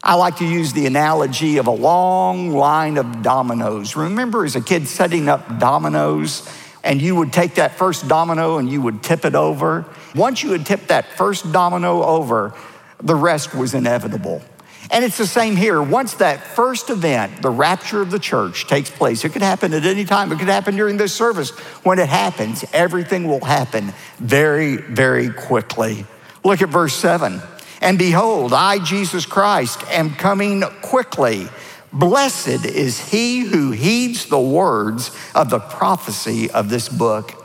I 0.03 0.15
like 0.15 0.37
to 0.37 0.47
use 0.47 0.73
the 0.73 0.87
analogy 0.87 1.59
of 1.59 1.67
a 1.67 1.73
long 1.73 2.51
line 2.51 2.97
of 2.97 3.23
dominoes. 3.23 3.97
Remember 3.97 4.45
as 4.45 4.57
a 4.57 4.63
kid 4.63 4.89
setting 4.89 5.29
up 5.29 5.59
dominoes, 5.59 6.49
and 6.83 7.03
you 7.03 7.15
would 7.17 7.33
take 7.33 7.57
that 7.57 7.77
first 7.77 8.09
domino 8.09 8.57
and 8.57 8.71
you 8.71 8.81
would 8.81 9.03
tip 9.03 9.27
it 9.27 9.35
over? 9.35 9.85
Once 10.15 10.43
you 10.43 10.53
had 10.53 10.65
tipped 10.65 10.89
that 10.89 11.07
first 11.19 11.53
domino 11.53 12.03
over, 12.03 12.55
the 13.03 13.15
rest 13.15 13.55
was 13.55 13.75
inevitable. 13.75 14.43
And 14.91 15.05
it's 15.05 15.19
the 15.19 15.27
same 15.27 15.55
here. 15.55 15.83
Once 15.83 16.15
that 16.15 16.43
first 16.43 16.89
event, 16.89 17.43
the 17.43 17.51
rapture 17.51 18.01
of 18.01 18.11
the 18.11 18.19
church, 18.19 18.67
takes 18.67 18.91
place, 18.91 19.25
it 19.25 19.33
could 19.33 19.43
happen 19.43 19.75
at 19.75 19.85
any 19.85 20.07
time. 20.07 20.33
It 20.33 20.39
could 20.39 20.49
happen 20.49 20.75
during 20.75 20.97
this 20.97 21.13
service. 21.13 21.51
When 21.85 21.99
it 21.99 22.09
happens, 22.09 22.65
everything 22.73 23.29
will 23.29 23.45
happen 23.45 23.93
very, 24.19 24.79
very 24.79 25.31
quickly. 25.31 26.07
Look 26.43 26.63
at 26.63 26.71
verse 26.71 26.95
7. 26.95 27.43
And 27.81 27.99
behold, 27.99 28.53
I, 28.53 28.79
Jesus 28.79 29.27
Christ, 29.27 29.83
am 29.89 30.15
coming 30.15 30.63
quickly. 30.83 31.49
Blessed 31.93 32.67
is 32.67 33.11
he 33.11 33.41
who 33.41 33.73
heeds 33.73 34.27
the 34.27 34.41
words 34.41 35.11
of 35.35 35.51
the 35.51 35.59
prophecy 35.59 36.51
of 36.51 36.69
this 36.69 36.89
book. 36.89 37.41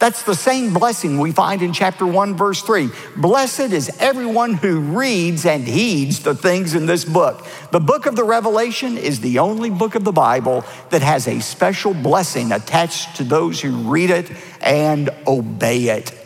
That's 0.00 0.24
the 0.24 0.34
same 0.34 0.74
blessing 0.74 1.18
we 1.18 1.32
find 1.32 1.62
in 1.62 1.72
chapter 1.72 2.04
1, 2.04 2.36
verse 2.36 2.60
3. 2.62 2.90
Blessed 3.16 3.72
is 3.72 3.96
everyone 4.00 4.54
who 4.54 4.80
reads 4.80 5.46
and 5.46 5.66
heeds 5.66 6.20
the 6.20 6.34
things 6.34 6.74
in 6.74 6.86
this 6.86 7.04
book. 7.04 7.46
The 7.70 7.80
book 7.80 8.06
of 8.06 8.16
the 8.16 8.24
Revelation 8.24 8.98
is 8.98 9.20
the 9.20 9.38
only 9.38 9.70
book 9.70 9.94
of 9.94 10.04
the 10.04 10.12
Bible 10.12 10.64
that 10.90 11.02
has 11.02 11.28
a 11.28 11.40
special 11.40 11.94
blessing 11.94 12.52
attached 12.52 13.16
to 13.16 13.24
those 13.24 13.60
who 13.60 13.90
read 13.90 14.10
it 14.10 14.30
and 14.60 15.10
obey 15.26 15.84
it. 15.84 16.23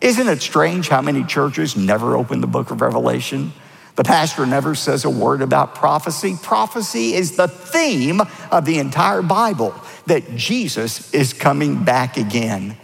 Isn't 0.00 0.28
it 0.28 0.40
strange 0.40 0.88
how 0.88 1.02
many 1.02 1.24
churches 1.24 1.76
never 1.76 2.16
open 2.16 2.40
the 2.40 2.46
book 2.46 2.70
of 2.70 2.80
Revelation? 2.80 3.52
The 3.96 4.04
pastor 4.04 4.46
never 4.46 4.74
says 4.74 5.04
a 5.04 5.10
word 5.10 5.42
about 5.42 5.74
prophecy. 5.74 6.36
Prophecy 6.42 7.12
is 7.12 7.36
the 7.36 7.48
theme 7.48 8.22
of 8.50 8.64
the 8.64 8.78
entire 8.78 9.20
Bible 9.20 9.74
that 10.06 10.36
Jesus 10.36 11.12
is 11.12 11.34
coming 11.34 11.84
back 11.84 12.16
again. 12.16 12.78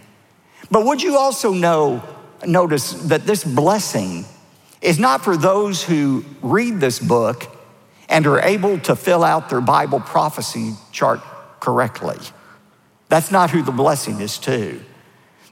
But 0.69 0.85
would 0.85 1.01
you 1.01 1.17
also 1.17 1.53
know, 1.53 2.03
notice 2.45 2.93
that 3.07 3.25
this 3.25 3.43
blessing 3.43 4.25
is 4.81 4.99
not 4.99 5.23
for 5.23 5.35
those 5.35 5.83
who 5.83 6.23
read 6.43 6.79
this 6.79 6.99
book 6.99 7.47
and 8.09 8.27
are 8.27 8.39
able 8.41 8.77
to 8.81 8.95
fill 8.95 9.23
out 9.23 9.49
their 9.49 9.61
Bible 9.61 9.99
prophecy 9.99 10.73
chart 10.91 11.19
correctly. 11.59 12.17
That's 13.09 13.31
not 13.31 13.49
who 13.49 13.63
the 13.63 13.71
blessing 13.71 14.21
is 14.21 14.37
to. 14.39 14.79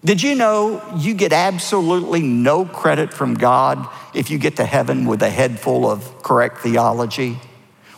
Did 0.05 0.21
you 0.21 0.35
know 0.35 0.83
you 0.95 1.15
get 1.15 1.33
absolutely 1.33 2.21
no 2.21 2.63
credit 2.63 3.12
from 3.12 3.33
God 3.33 3.89
if 4.13 4.29
you 4.29 4.38
get 4.38 4.57
to 4.57 4.63
heaven 4.63 5.07
with 5.07 5.24
a 5.24 5.31
head 5.31 5.59
full 5.59 5.89
of 5.89 6.21
correct 6.21 6.59
theology? 6.59 7.39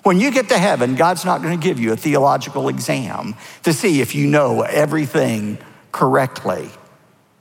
When 0.04 0.18
you 0.18 0.32
get 0.32 0.48
to 0.48 0.58
heaven, 0.58 0.96
God's 0.96 1.26
not 1.26 1.42
going 1.42 1.60
to 1.60 1.62
give 1.62 1.82
you 1.82 1.92
a 1.92 1.98
theological 1.98 2.70
exam 2.70 3.36
to 3.64 3.74
see 3.74 4.00
if 4.00 4.16
you 4.16 4.26
know 4.26 4.62
everything 4.62 5.58
correctly. 5.92 6.70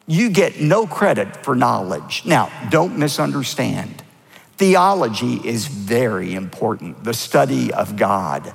You 0.09 0.31
get 0.31 0.61
no 0.61 0.85
credit 0.85 1.45
for 1.45 1.55
knowledge. 1.55 2.25
Now, 2.27 2.51
don't 2.69 2.99
misunderstand. 2.99 4.03
Theology 4.57 5.35
is 5.45 5.69
very 5.69 6.35
important, 6.35 7.05
the 7.05 7.15
study 7.15 7.73
of 7.73 7.97
God, 7.97 8.53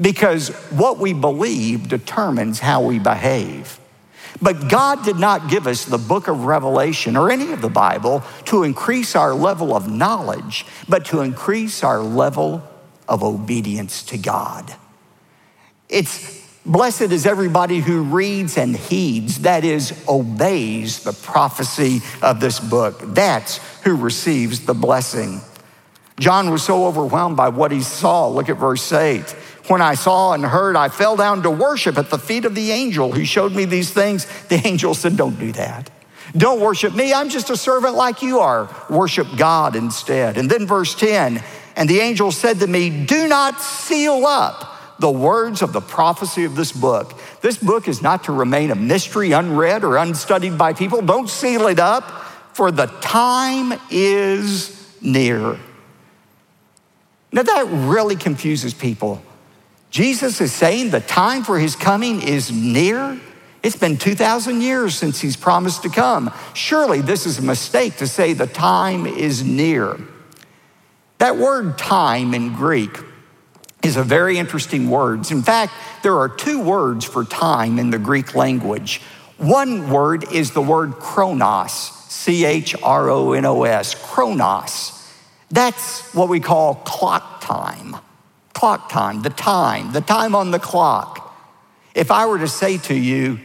because 0.00 0.48
what 0.70 0.98
we 0.98 1.12
believe 1.12 1.88
determines 1.88 2.58
how 2.58 2.82
we 2.82 2.98
behave. 2.98 3.78
But 4.42 4.68
God 4.68 5.04
did 5.04 5.16
not 5.16 5.48
give 5.48 5.66
us 5.66 5.84
the 5.84 5.98
book 5.98 6.28
of 6.28 6.44
Revelation 6.44 7.16
or 7.16 7.30
any 7.30 7.52
of 7.52 7.62
the 7.62 7.68
Bible 7.68 8.22
to 8.46 8.62
increase 8.62 9.14
our 9.14 9.32
level 9.32 9.74
of 9.74 9.90
knowledge, 9.90 10.66
but 10.88 11.04
to 11.06 11.20
increase 11.20 11.84
our 11.84 12.00
level 12.00 12.62
of 13.08 13.22
obedience 13.22 14.02
to 14.04 14.18
God. 14.18 14.74
It's 15.88 16.44
Blessed 16.66 17.12
is 17.12 17.26
everybody 17.26 17.80
who 17.80 18.04
reads 18.04 18.56
and 18.56 18.74
heeds, 18.74 19.40
that 19.40 19.64
is, 19.64 19.92
obeys 20.08 21.04
the 21.04 21.12
prophecy 21.12 22.00
of 22.22 22.40
this 22.40 22.58
book. 22.58 22.98
That's 23.02 23.58
who 23.82 23.94
receives 23.96 24.60
the 24.60 24.72
blessing. 24.72 25.42
John 26.18 26.50
was 26.50 26.62
so 26.62 26.86
overwhelmed 26.86 27.36
by 27.36 27.50
what 27.50 27.70
he 27.70 27.82
saw. 27.82 28.28
Look 28.28 28.48
at 28.48 28.56
verse 28.56 28.90
8. 28.90 29.36
When 29.66 29.80
I 29.80 29.94
saw 29.94 30.32
and 30.32 30.44
heard, 30.44 30.76
I 30.76 30.88
fell 30.90 31.16
down 31.16 31.42
to 31.42 31.50
worship 31.50 31.96
at 31.96 32.10
the 32.10 32.18
feet 32.18 32.44
of 32.44 32.54
the 32.54 32.70
angel 32.70 33.12
who 33.12 33.24
showed 33.24 33.52
me 33.52 33.64
these 33.64 33.90
things. 33.90 34.26
The 34.48 34.66
angel 34.66 34.94
said, 34.94 35.16
Don't 35.16 35.38
do 35.38 35.52
that. 35.52 35.90
Don't 36.36 36.60
worship 36.60 36.94
me. 36.94 37.14
I'm 37.14 37.28
just 37.28 37.48
a 37.50 37.56
servant 37.56 37.94
like 37.94 38.22
you 38.22 38.40
are. 38.40 38.68
Worship 38.90 39.26
God 39.36 39.76
instead. 39.76 40.36
And 40.36 40.50
then 40.50 40.66
verse 40.66 40.94
10 40.94 41.42
And 41.76 41.88
the 41.88 42.00
angel 42.00 42.30
said 42.32 42.60
to 42.60 42.66
me, 42.66 43.04
Do 43.06 43.26
not 43.28 43.60
seal 43.60 44.26
up 44.26 44.70
the 44.98 45.10
words 45.10 45.62
of 45.62 45.72
the 45.72 45.80
prophecy 45.80 46.44
of 46.44 46.56
this 46.56 46.72
book. 46.72 47.18
This 47.40 47.56
book 47.56 47.88
is 47.88 48.02
not 48.02 48.24
to 48.24 48.32
remain 48.32 48.70
a 48.70 48.74
mystery, 48.74 49.32
unread 49.32 49.82
or 49.84 49.96
unstudied 49.96 50.58
by 50.58 50.72
people. 50.72 51.02
Don't 51.02 51.28
seal 51.28 51.66
it 51.66 51.78
up, 51.78 52.04
for 52.52 52.70
the 52.70 52.86
time 52.86 53.78
is 53.90 54.96
near. 55.00 55.58
Now, 57.32 57.42
that 57.42 57.66
really 57.68 58.14
confuses 58.14 58.72
people. 58.72 59.20
Jesus 59.94 60.40
is 60.40 60.52
saying 60.52 60.90
the 60.90 60.98
time 60.98 61.44
for 61.44 61.56
his 61.56 61.76
coming 61.76 62.20
is 62.20 62.50
near. 62.50 63.16
It's 63.62 63.76
been 63.76 63.96
2,000 63.96 64.60
years 64.60 64.96
since 64.96 65.20
he's 65.20 65.36
promised 65.36 65.84
to 65.84 65.88
come. 65.88 66.34
Surely 66.52 67.00
this 67.00 67.26
is 67.26 67.38
a 67.38 67.42
mistake 67.42 67.98
to 67.98 68.08
say 68.08 68.32
the 68.32 68.48
time 68.48 69.06
is 69.06 69.44
near. 69.44 70.00
That 71.18 71.36
word 71.36 71.78
time 71.78 72.34
in 72.34 72.54
Greek 72.54 72.90
is 73.84 73.96
a 73.96 74.02
very 74.02 74.36
interesting 74.36 74.90
word. 74.90 75.30
In 75.30 75.42
fact, 75.44 75.72
there 76.02 76.18
are 76.18 76.28
two 76.28 76.60
words 76.60 77.04
for 77.04 77.24
time 77.24 77.78
in 77.78 77.90
the 77.90 77.98
Greek 78.00 78.34
language. 78.34 79.00
One 79.38 79.90
word 79.90 80.24
is 80.32 80.50
the 80.50 80.60
word 80.60 80.94
chronos, 80.94 81.72
C 82.08 82.44
H 82.44 82.74
R 82.82 83.10
O 83.10 83.30
N 83.30 83.44
O 83.44 83.62
S, 83.62 83.94
chronos. 83.94 85.08
That's 85.52 86.12
what 86.12 86.28
we 86.28 86.40
call 86.40 86.74
clock 86.74 87.42
time. 87.42 87.94
Clock 88.54 88.88
time, 88.88 89.22
the 89.22 89.30
time, 89.30 89.92
the 89.92 90.00
time 90.00 90.34
on 90.34 90.50
the 90.50 90.58
clock. 90.58 91.36
If 91.94 92.10
I 92.10 92.26
were 92.26 92.38
to 92.38 92.48
say 92.48 92.78
to 92.78 92.94
you, 92.94 93.38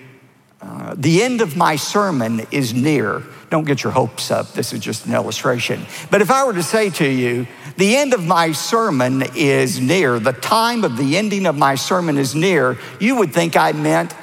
uh, 0.62 0.94
the 0.98 1.24
end 1.24 1.42
of 1.42 1.56
my 1.56 1.75
sermon 1.75 2.46
is 2.51 2.74
near, 2.74 3.24
don't 3.50 3.66
get 3.66 3.84
your 3.84 3.94
hopes 3.94 4.30
up. 4.30 4.54
This 4.54 4.74
is 4.74 4.80
just 4.80 5.06
an 5.06 5.13
illustration. 5.13 5.86
But 6.12 6.22
if 6.22 6.30
I 6.30 6.44
were 6.46 6.54
to 6.54 6.63
say 6.63 6.89
to 6.92 7.08
you, 7.08 7.48
the 7.78 7.96
end 7.96 8.13
of 8.13 8.25
my 8.25 8.51
sermon 8.51 9.24
is 9.36 9.80
near, 9.80 10.20
the 10.20 10.34
time 10.34 10.84
of 10.84 10.98
the 10.98 11.18
ending 11.18 11.46
of 11.46 11.58
my 11.58 11.75
sermon 11.75 12.18
is 12.18 12.36
near, 12.36 12.78
you 13.00 13.16
would 13.18 13.34
think 13.34 13.56
I 13.56 13.72
meant 13.72 14.13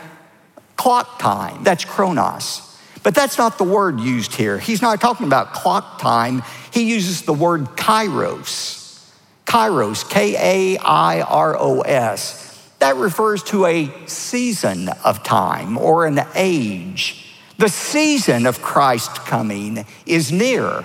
clock 0.77 1.19
time. 1.19 1.65
That's 1.65 1.85
chronos. 1.85 2.63
But 3.03 3.15
that's 3.15 3.39
not 3.39 3.57
the 3.57 3.65
word 3.65 4.01
used 4.01 4.35
here. 4.35 4.59
He's 4.59 4.83
not 4.83 5.01
talking 5.01 5.27
about 5.27 5.53
clock 5.55 6.01
time, 6.01 6.43
he 6.73 6.83
uses 6.83 7.23
the 7.23 7.33
word 7.33 7.65
kairos. 7.77 8.76
Kairos, 9.47 10.09
K 10.09 10.75
A 10.75 10.79
I 10.79 11.23
R 11.23 11.57
O 11.59 11.81
S. 11.81 12.43
That 12.81 12.97
refers 12.97 13.43
to 13.45 13.65
a 13.65 13.91
season 14.07 14.91
of 15.05 15.23
time 15.23 15.79
or 15.79 16.07
an 16.07 16.21
age. 16.35 17.35
The 17.57 17.71
season 17.71 18.45
of 18.45 18.61
Christ 18.61 19.15
coming 19.25 19.87
is 20.05 20.31
near, 20.31 20.85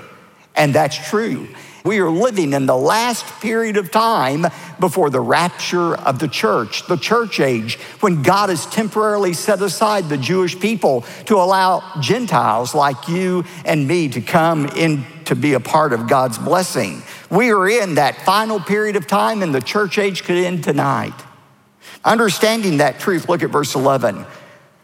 and 0.55 0.73
that's 0.73 1.09
true. 1.09 1.49
We 1.83 1.99
are 1.99 2.09
living 2.09 2.53
in 2.53 2.67
the 2.67 2.77
last 2.77 3.25
period 3.41 3.75
of 3.75 3.89
time 3.89 4.45
before 4.79 5.09
the 5.09 5.19
rapture 5.19 5.95
of 5.95 6.19
the 6.19 6.27
church, 6.27 6.85
the 6.85 6.95
church 6.95 7.39
age, 7.39 7.79
when 8.01 8.21
God 8.21 8.49
has 8.49 8.67
temporarily 8.67 9.33
set 9.33 9.61
aside 9.61 10.07
the 10.07 10.17
Jewish 10.17 10.57
people 10.59 11.01
to 11.25 11.37
allow 11.37 11.83
Gentiles 11.99 12.75
like 12.75 13.07
you 13.07 13.45
and 13.65 13.87
me 13.87 14.09
to 14.09 14.21
come 14.21 14.67
in 14.67 15.03
to 15.25 15.35
be 15.35 15.53
a 15.53 15.59
part 15.59 15.91
of 15.91 16.07
God's 16.07 16.37
blessing. 16.37 17.01
We 17.31 17.51
are 17.51 17.67
in 17.67 17.95
that 17.95 18.17
final 18.23 18.59
period 18.59 18.97
of 18.97 19.07
time, 19.07 19.41
and 19.41 19.55
the 19.55 19.61
church 19.61 19.97
age 19.97 20.23
could 20.23 20.35
end 20.35 20.65
tonight. 20.65 21.13
Understanding 22.03 22.77
that 22.77 22.99
truth, 22.99 23.29
look 23.29 23.41
at 23.41 23.49
verse 23.49 23.73
11. 23.73 24.25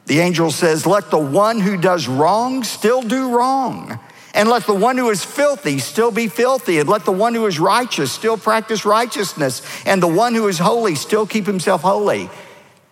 The 0.06 0.20
angel 0.20 0.52
says, 0.52 0.88
Let 0.88 1.12
the 1.12 1.18
one 1.18 1.60
who 1.60 1.76
does 1.76 2.08
wrong 2.08 2.64
still 2.64 3.02
do 3.02 3.36
wrong. 3.36 4.00
And 4.34 4.48
let 4.48 4.66
the 4.66 4.74
one 4.74 4.98
who 4.98 5.10
is 5.10 5.26
filthy 5.26 5.80
still 5.80 6.12
be 6.12 6.28
filthy. 6.28 6.80
And 6.80 6.88
let 6.88 7.04
the 7.04 7.12
one 7.12 7.34
who 7.34 7.46
is 7.48 7.60
righteous 7.60 8.12
still 8.12 8.38
practice 8.38 8.86
righteousness. 8.86 9.62
And 9.86 10.02
the 10.02 10.08
one 10.08 10.34
who 10.34 10.48
is 10.48 10.60
holy 10.60 10.96
still 10.96 11.26
keep 11.26 11.46
himself 11.46 11.82
holy. 11.82 12.30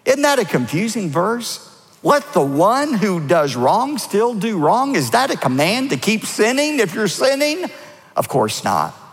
Isn't 0.03 0.23
that 0.23 0.39
a 0.39 0.45
confusing 0.45 1.09
verse? 1.09 1.71
Let 2.03 2.33
the 2.33 2.41
one 2.41 2.93
who 2.93 3.25
does 3.25 3.55
wrong 3.55 3.99
still 3.99 4.33
do 4.33 4.57
wrong. 4.57 4.95
Is 4.95 5.11
that 5.11 5.31
a 5.31 5.37
command 5.37 5.91
to 5.91 5.97
keep 5.97 6.25
sinning 6.25 6.79
if 6.79 6.93
you're 6.93 7.07
sinning? 7.07 7.65
Of 8.15 8.27
course 8.27 8.63
not. 8.63 9.04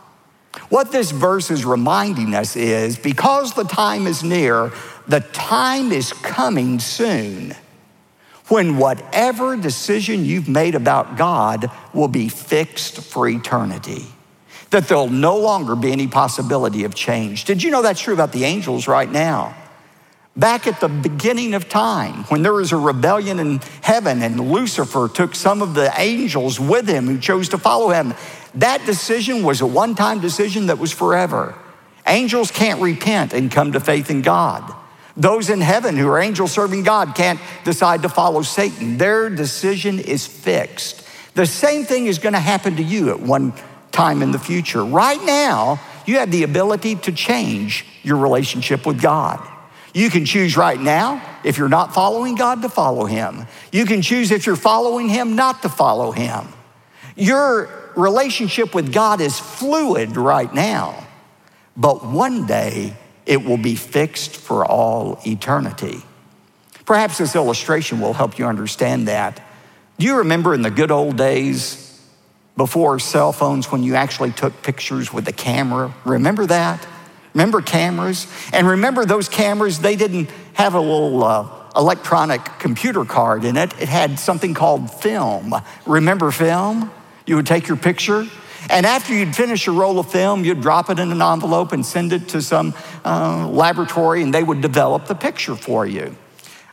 What 0.68 0.92
this 0.92 1.10
verse 1.10 1.50
is 1.50 1.64
reminding 1.64 2.34
us 2.34 2.56
is 2.56 2.98
because 2.98 3.54
the 3.54 3.64
time 3.64 4.06
is 4.06 4.22
near, 4.22 4.72
the 5.08 5.20
time 5.20 5.92
is 5.92 6.12
coming 6.12 6.78
soon 6.78 7.54
when 8.48 8.76
whatever 8.76 9.56
decision 9.56 10.24
you've 10.24 10.48
made 10.48 10.74
about 10.74 11.16
God 11.16 11.70
will 11.94 12.08
be 12.08 12.28
fixed 12.28 13.00
for 13.02 13.28
eternity. 13.28 14.04
That 14.70 14.88
there'll 14.88 15.08
no 15.08 15.38
longer 15.38 15.76
be 15.76 15.92
any 15.92 16.06
possibility 16.06 16.84
of 16.84 16.94
change. 16.94 17.44
Did 17.44 17.62
you 17.62 17.70
know 17.70 17.82
that's 17.82 18.00
true 18.00 18.14
about 18.14 18.32
the 18.32 18.44
angels 18.44 18.88
right 18.88 19.10
now? 19.10 19.56
Back 20.34 20.66
at 20.66 20.80
the 20.80 20.88
beginning 20.88 21.52
of 21.52 21.68
time, 21.68 22.24
when 22.24 22.42
there 22.42 22.54
was 22.54 22.72
a 22.72 22.76
rebellion 22.76 23.38
in 23.38 23.58
heaven 23.82 24.22
and 24.22 24.50
Lucifer 24.50 25.08
took 25.08 25.34
some 25.34 25.60
of 25.60 25.74
the 25.74 25.92
angels 25.98 26.58
with 26.58 26.88
him 26.88 27.06
who 27.06 27.18
chose 27.18 27.50
to 27.50 27.58
follow 27.58 27.90
him, 27.90 28.14
that 28.54 28.84
decision 28.86 29.42
was 29.42 29.60
a 29.60 29.66
one 29.66 29.94
time 29.94 30.20
decision 30.20 30.66
that 30.66 30.78
was 30.78 30.92
forever. 30.92 31.54
Angels 32.06 32.50
can't 32.50 32.80
repent 32.80 33.32
and 33.32 33.50
come 33.50 33.72
to 33.72 33.80
faith 33.80 34.10
in 34.10 34.22
God. 34.22 34.74
Those 35.16 35.50
in 35.50 35.60
heaven 35.60 35.96
who 35.96 36.08
are 36.08 36.18
angels 36.18 36.52
serving 36.52 36.84
God 36.84 37.14
can't 37.14 37.40
decide 37.64 38.02
to 38.02 38.08
follow 38.08 38.42
Satan. 38.42 38.96
Their 38.98 39.28
decision 39.30 39.98
is 39.98 40.26
fixed. 40.26 41.06
The 41.34 41.46
same 41.46 41.84
thing 41.84 42.06
is 42.06 42.18
going 42.18 42.32
to 42.32 42.40
happen 42.40 42.76
to 42.76 42.82
you 42.82 43.10
at 43.10 43.20
one 43.20 43.52
time 43.90 44.22
in 44.22 44.32
the 44.32 44.38
future. 44.38 44.84
Right 44.84 45.22
now, 45.22 45.80
you 46.06 46.18
have 46.18 46.30
the 46.30 46.42
ability 46.42 46.96
to 46.96 47.12
change 47.12 47.86
your 48.02 48.16
relationship 48.16 48.86
with 48.86 49.00
God. 49.00 49.46
You 49.94 50.08
can 50.08 50.24
choose 50.24 50.56
right 50.56 50.80
now, 50.80 51.22
if 51.44 51.58
you're 51.58 51.68
not 51.68 51.94
following 51.94 52.34
God, 52.34 52.62
to 52.62 52.70
follow 52.70 53.04
Him. 53.04 53.46
You 53.70 53.84
can 53.84 54.00
choose, 54.00 54.30
if 54.30 54.46
you're 54.46 54.56
following 54.56 55.08
Him, 55.08 55.36
not 55.36 55.62
to 55.62 55.68
follow 55.68 56.12
Him. 56.12 56.48
Your 57.14 57.81
relationship 57.96 58.74
with 58.74 58.92
God 58.92 59.20
is 59.20 59.38
fluid 59.38 60.16
right 60.16 60.52
now, 60.52 61.06
but 61.76 62.04
one 62.04 62.46
day 62.46 62.96
it 63.26 63.44
will 63.44 63.56
be 63.56 63.74
fixed 63.74 64.36
for 64.36 64.64
all 64.64 65.20
eternity. 65.26 66.02
Perhaps 66.84 67.18
this 67.18 67.36
illustration 67.36 68.00
will 68.00 68.12
help 68.12 68.38
you 68.38 68.46
understand 68.46 69.08
that. 69.08 69.40
Do 69.98 70.06
you 70.06 70.18
remember 70.18 70.54
in 70.54 70.62
the 70.62 70.70
good 70.70 70.90
old 70.90 71.16
days 71.16 72.00
before 72.56 72.98
cell 72.98 73.32
phones 73.32 73.70
when 73.70 73.82
you 73.82 73.94
actually 73.94 74.32
took 74.32 74.62
pictures 74.62 75.12
with 75.12 75.28
a 75.28 75.32
camera? 75.32 75.94
Remember 76.04 76.44
that? 76.46 76.86
Remember 77.34 77.62
cameras? 77.62 78.26
And 78.52 78.66
remember 78.66 79.04
those 79.04 79.28
cameras, 79.28 79.78
they 79.78 79.96
didn't 79.96 80.28
have 80.54 80.74
a 80.74 80.80
little 80.80 81.24
uh, 81.24 81.48
electronic 81.76 82.44
computer 82.58 83.04
card 83.04 83.44
in 83.44 83.56
it, 83.56 83.72
it 83.80 83.88
had 83.88 84.18
something 84.18 84.54
called 84.54 84.90
film. 84.90 85.54
Remember 85.86 86.30
film? 86.30 86.90
You 87.26 87.36
would 87.36 87.46
take 87.46 87.68
your 87.68 87.76
picture 87.76 88.26
and 88.70 88.86
after 88.86 89.14
you'd 89.14 89.34
finish 89.34 89.66
a 89.66 89.72
roll 89.72 89.98
of 89.98 90.10
film, 90.10 90.44
you'd 90.44 90.60
drop 90.60 90.90
it 90.90 90.98
in 90.98 91.10
an 91.10 91.20
envelope 91.20 91.72
and 91.72 91.84
send 91.84 92.12
it 92.12 92.28
to 92.28 92.42
some 92.42 92.74
uh, 93.04 93.48
laboratory, 93.48 94.22
and 94.22 94.32
they 94.32 94.42
would 94.42 94.60
develop 94.60 95.06
the 95.06 95.14
picture 95.14 95.56
for 95.56 95.86
you. 95.86 96.16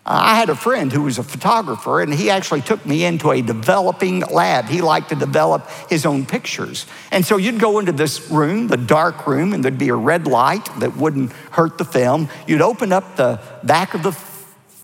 Uh, 0.06 0.20
I 0.24 0.36
had 0.36 0.50
a 0.50 0.56
friend 0.56 0.91
who 0.91 1.03
was 1.03 1.18
a 1.18 1.24
photographer, 1.24 2.01
and 2.01 2.13
he 2.13 2.29
actually 2.29 2.62
took 2.62 2.86
me 2.86 3.06
into 3.06 3.32
a 3.32 3.41
developing 3.41 4.22
lab. 4.22 4.65
He 4.65 4.82
liked 4.82 5.10
to 5.10 5.15
develop 5.15 5.70
his 5.89 6.06
own 6.06 6.25
pictures. 6.25 6.86
And 7.12 7.25
so 7.25 7.38
you'd 7.38 7.60
go 7.60 7.79
into 7.79 7.91
this 7.91 8.29
room, 8.32 8.68
the 8.68 8.77
dark 8.77 9.27
room, 9.27 9.54
and 9.54 9.63
there'd 9.63 9.78
be 9.78 9.89
a 9.89 9.95
red 9.95 10.26
light 10.26 10.69
that 10.80 10.95
wouldn't 10.95 11.32
hurt 11.52 11.78
the 11.78 11.86
film. 11.86 12.30
You'd 12.47 12.62
open 12.62 12.91
up 12.91 13.17
the 13.17 13.41
back 13.63 13.93
of 13.93 14.04
the 14.04 14.12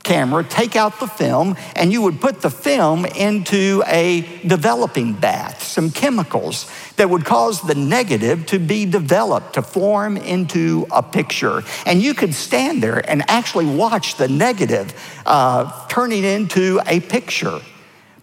camera, 0.06 0.44
take 0.44 0.78
out 0.78 1.02
the 1.02 1.08
film, 1.08 1.58
and 1.76 1.92
you 1.92 2.02
would 2.02 2.22
put 2.22 2.42
the 2.42 2.50
film 2.50 3.06
into 3.06 3.84
a 3.88 4.22
developing 4.48 5.12
bath, 5.12 5.62
some 5.62 5.92
chemicals 5.92 6.72
that 6.96 7.10
would 7.10 7.26
cause 7.26 7.62
the 7.62 7.76
negative 7.76 8.46
to 8.46 8.60
be 8.60 8.86
developed, 8.86 9.56
to 9.56 9.62
form 9.62 10.16
into 10.16 10.88
a 10.92 11.04
picture. 11.04 11.62
And 11.86 12.02
you 12.02 12.14
could 12.14 12.34
stand 12.34 12.82
there 12.82 13.00
and 13.10 13.24
actually 13.28 13.66
watch 13.66 14.16
the 14.16 14.30
negative 14.30 14.94
uh, 15.26 15.88
turning 15.88 16.24
into 16.24 16.80
a 16.86 17.02
picture. 17.02 17.60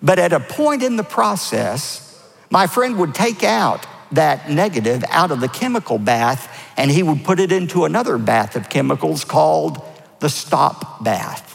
But 0.03 0.19
at 0.19 0.33
a 0.33 0.41
point 0.41 0.83
in 0.83 0.97
the 0.97 1.05
process, 1.05 2.09
my 2.49 2.67
friend 2.67 2.97
would 2.99 3.15
take 3.15 3.45
out 3.45 3.87
that 4.13 4.51
negative 4.51 5.05
out 5.11 5.31
of 5.31 5.41
the 5.41 5.49
chemical 5.49 5.99
bath 5.99 6.49
and 6.77 6.91
he 6.91 7.03
would 7.03 7.25
put 7.25 7.41
it 7.41 7.51
into 7.51 7.85
another 7.85 8.19
bath 8.19 8.57
of 8.57 8.69
chemicals 8.69 9.25
called 9.25 9.83
the 10.21 10.29
stop 10.29 11.03
bath. 11.03 11.52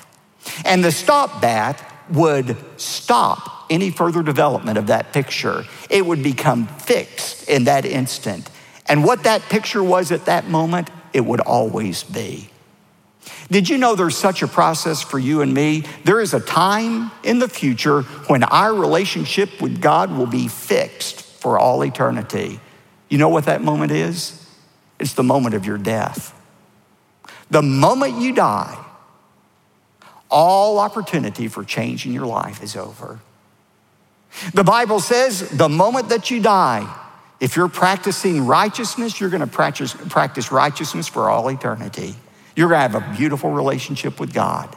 And 0.66 0.84
the 0.84 0.92
stop 0.92 1.42
bath 1.42 1.84
would 2.10 2.56
stop 2.80 3.66
any 3.70 3.92
further 3.92 4.24
development 4.24 4.78
of 4.78 4.88
that 4.88 5.14
picture. 5.14 5.66
It 5.90 6.06
would 6.06 6.24
become 6.24 6.68
fixed 6.68 7.50
in 7.50 7.66
that 7.66 7.86
instant. 7.86 8.50
And 8.88 9.04
what 9.04 9.24
that 9.24 9.42
picture 9.44 9.84
was 9.84 10.12
at 10.12 10.26
that 10.26 10.48
moment, 10.48 10.90
it 11.14 11.22
would 11.22 11.42
always 11.42 12.04
be. 12.04 12.50
Did 13.50 13.70
you 13.70 13.78
know 13.78 13.96
there's 13.96 14.18
such 14.18 14.42
a 14.42 14.48
process 14.48 15.02
for 15.02 15.20
you 15.20 15.42
and 15.42 15.54
me? 15.54 15.84
There 16.04 16.20
is 16.20 16.34
a 16.34 16.40
time 16.40 17.12
in 17.24 17.40
the 17.40 17.48
future 17.48 18.02
when 18.28 18.44
our 18.44 18.74
relationship 18.74 19.62
with 19.62 19.82
God 19.82 20.12
will 20.12 20.28
be 20.28 20.48
fixed 20.48 21.22
for 21.22 21.60
all 21.60 21.84
eternity. 21.84 22.60
You 23.10 23.18
know 23.18 23.30
what 23.30 23.46
that 23.46 23.62
moment 23.62 23.92
is? 23.92 24.46
It's 25.00 25.14
the 25.14 25.24
moment 25.24 25.56
of 25.56 25.66
your 25.66 25.78
death. 25.78 26.34
The 27.50 27.62
moment 27.62 28.22
you 28.22 28.34
die, 28.34 28.84
all 30.30 30.80
opportunity 30.80 31.48
for 31.48 31.64
change 31.64 32.06
in 32.06 32.14
your 32.14 32.26
life 32.26 32.62
is 32.62 32.76
over. 32.76 33.20
The 34.54 34.64
Bible 34.64 35.00
says 35.00 35.50
the 35.50 35.70
moment 35.70 36.10
that 36.10 36.30
you 36.30 36.42
die, 36.42 36.94
if 37.40 37.56
you're 37.56 37.70
practicing 37.70 38.46
righteousness, 38.46 39.20
you're 39.20 39.30
going 39.30 39.42
to 39.42 39.48
practice, 39.48 39.94
practice 40.10 40.52
righteousness 40.52 41.08
for 41.08 41.30
all 41.30 41.50
eternity. 41.50 42.16
You're 42.56 42.70
going 42.70 42.90
to 42.90 42.98
have 42.98 43.14
a 43.14 43.18
beautiful 43.18 43.52
relationship 43.52 44.20
with 44.20 44.34
God. 44.34 44.76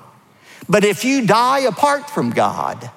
But 0.68 0.84
if 0.84 1.04
you 1.04 1.26
die 1.26 1.60
apart 1.60 2.10
from 2.10 2.30
God, 2.30 2.90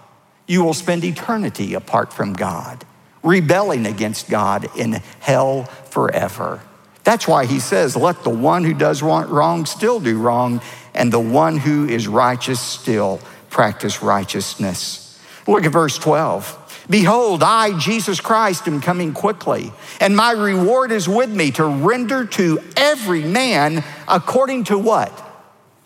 you 0.48 0.64
will 0.64 0.74
spend 0.74 1.04
eternity 1.04 1.74
apart 1.74 2.12
from 2.12 2.34
God, 2.34 2.86
rebelling 3.24 3.86
against 3.86 4.30
God 4.30 4.70
in 4.78 5.02
hell 5.20 5.64
forever. 5.90 6.62
That's 7.04 7.28
why 7.28 7.46
he 7.46 7.60
says, 7.60 7.96
Let 7.96 8.24
the 8.24 8.30
one 8.30 8.64
who 8.64 8.74
does 8.74 9.02
wrong 9.02 9.66
still 9.66 10.00
do 10.00 10.18
wrong, 10.18 10.62
and 10.94 11.12
the 11.12 11.20
one 11.20 11.58
who 11.58 11.88
is 11.88 12.08
righteous 12.08 12.60
still 12.60 13.20
practice 13.50 14.02
righteousness. 14.02 15.20
Look 15.48 15.66
at 15.66 15.72
verse 15.72 15.98
12. 15.98 16.86
Behold, 16.90 17.44
I, 17.44 17.78
Jesus 17.78 18.20
Christ, 18.20 18.68
am 18.68 18.82
coming 18.82 19.14
quickly, 19.14 19.72
and 20.02 20.16
my 20.16 20.32
reward 20.32 20.92
is 20.92 21.08
with 21.08 21.30
me 21.30 21.52
to 21.52 21.66
render 21.66 22.26
to 22.26 22.60
every 22.76 23.24
man 23.24 23.84
according 24.08 24.66
to 24.66 24.78
what? 24.78 25.12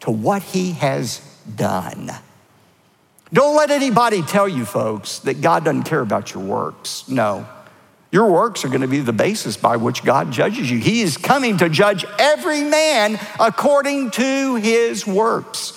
To 0.02 0.12
what 0.12 0.42
he 0.42 0.72
has 0.74 1.20
done. 1.56 2.12
Don't 3.32 3.56
let 3.56 3.70
anybody 3.70 4.22
tell 4.22 4.48
you, 4.48 4.66
folks, 4.66 5.20
that 5.20 5.42
God 5.42 5.66
doesn't 5.66 5.84
care 5.84 6.02
about 6.02 6.34
your 6.34 6.44
works. 6.44 7.08
No. 7.08 7.48
Your 8.12 8.32
works 8.32 8.64
are 8.64 8.70
going 8.70 8.82
to 8.82 8.88
be 8.88 9.00
the 9.02 9.14
basis 9.14 9.58
by 9.58 9.78
which 9.78 10.04
God 10.04 10.32
judges 10.32 10.72
you. 10.72 10.80
He 10.80 11.02
is 11.02 11.18
coming 11.18 11.58
to 11.58 11.70
judge 11.70 12.06
every 12.18 12.64
man 12.64 13.20
according 13.40 14.12
to 14.12 14.56
his 14.56 15.06
works. 15.06 15.74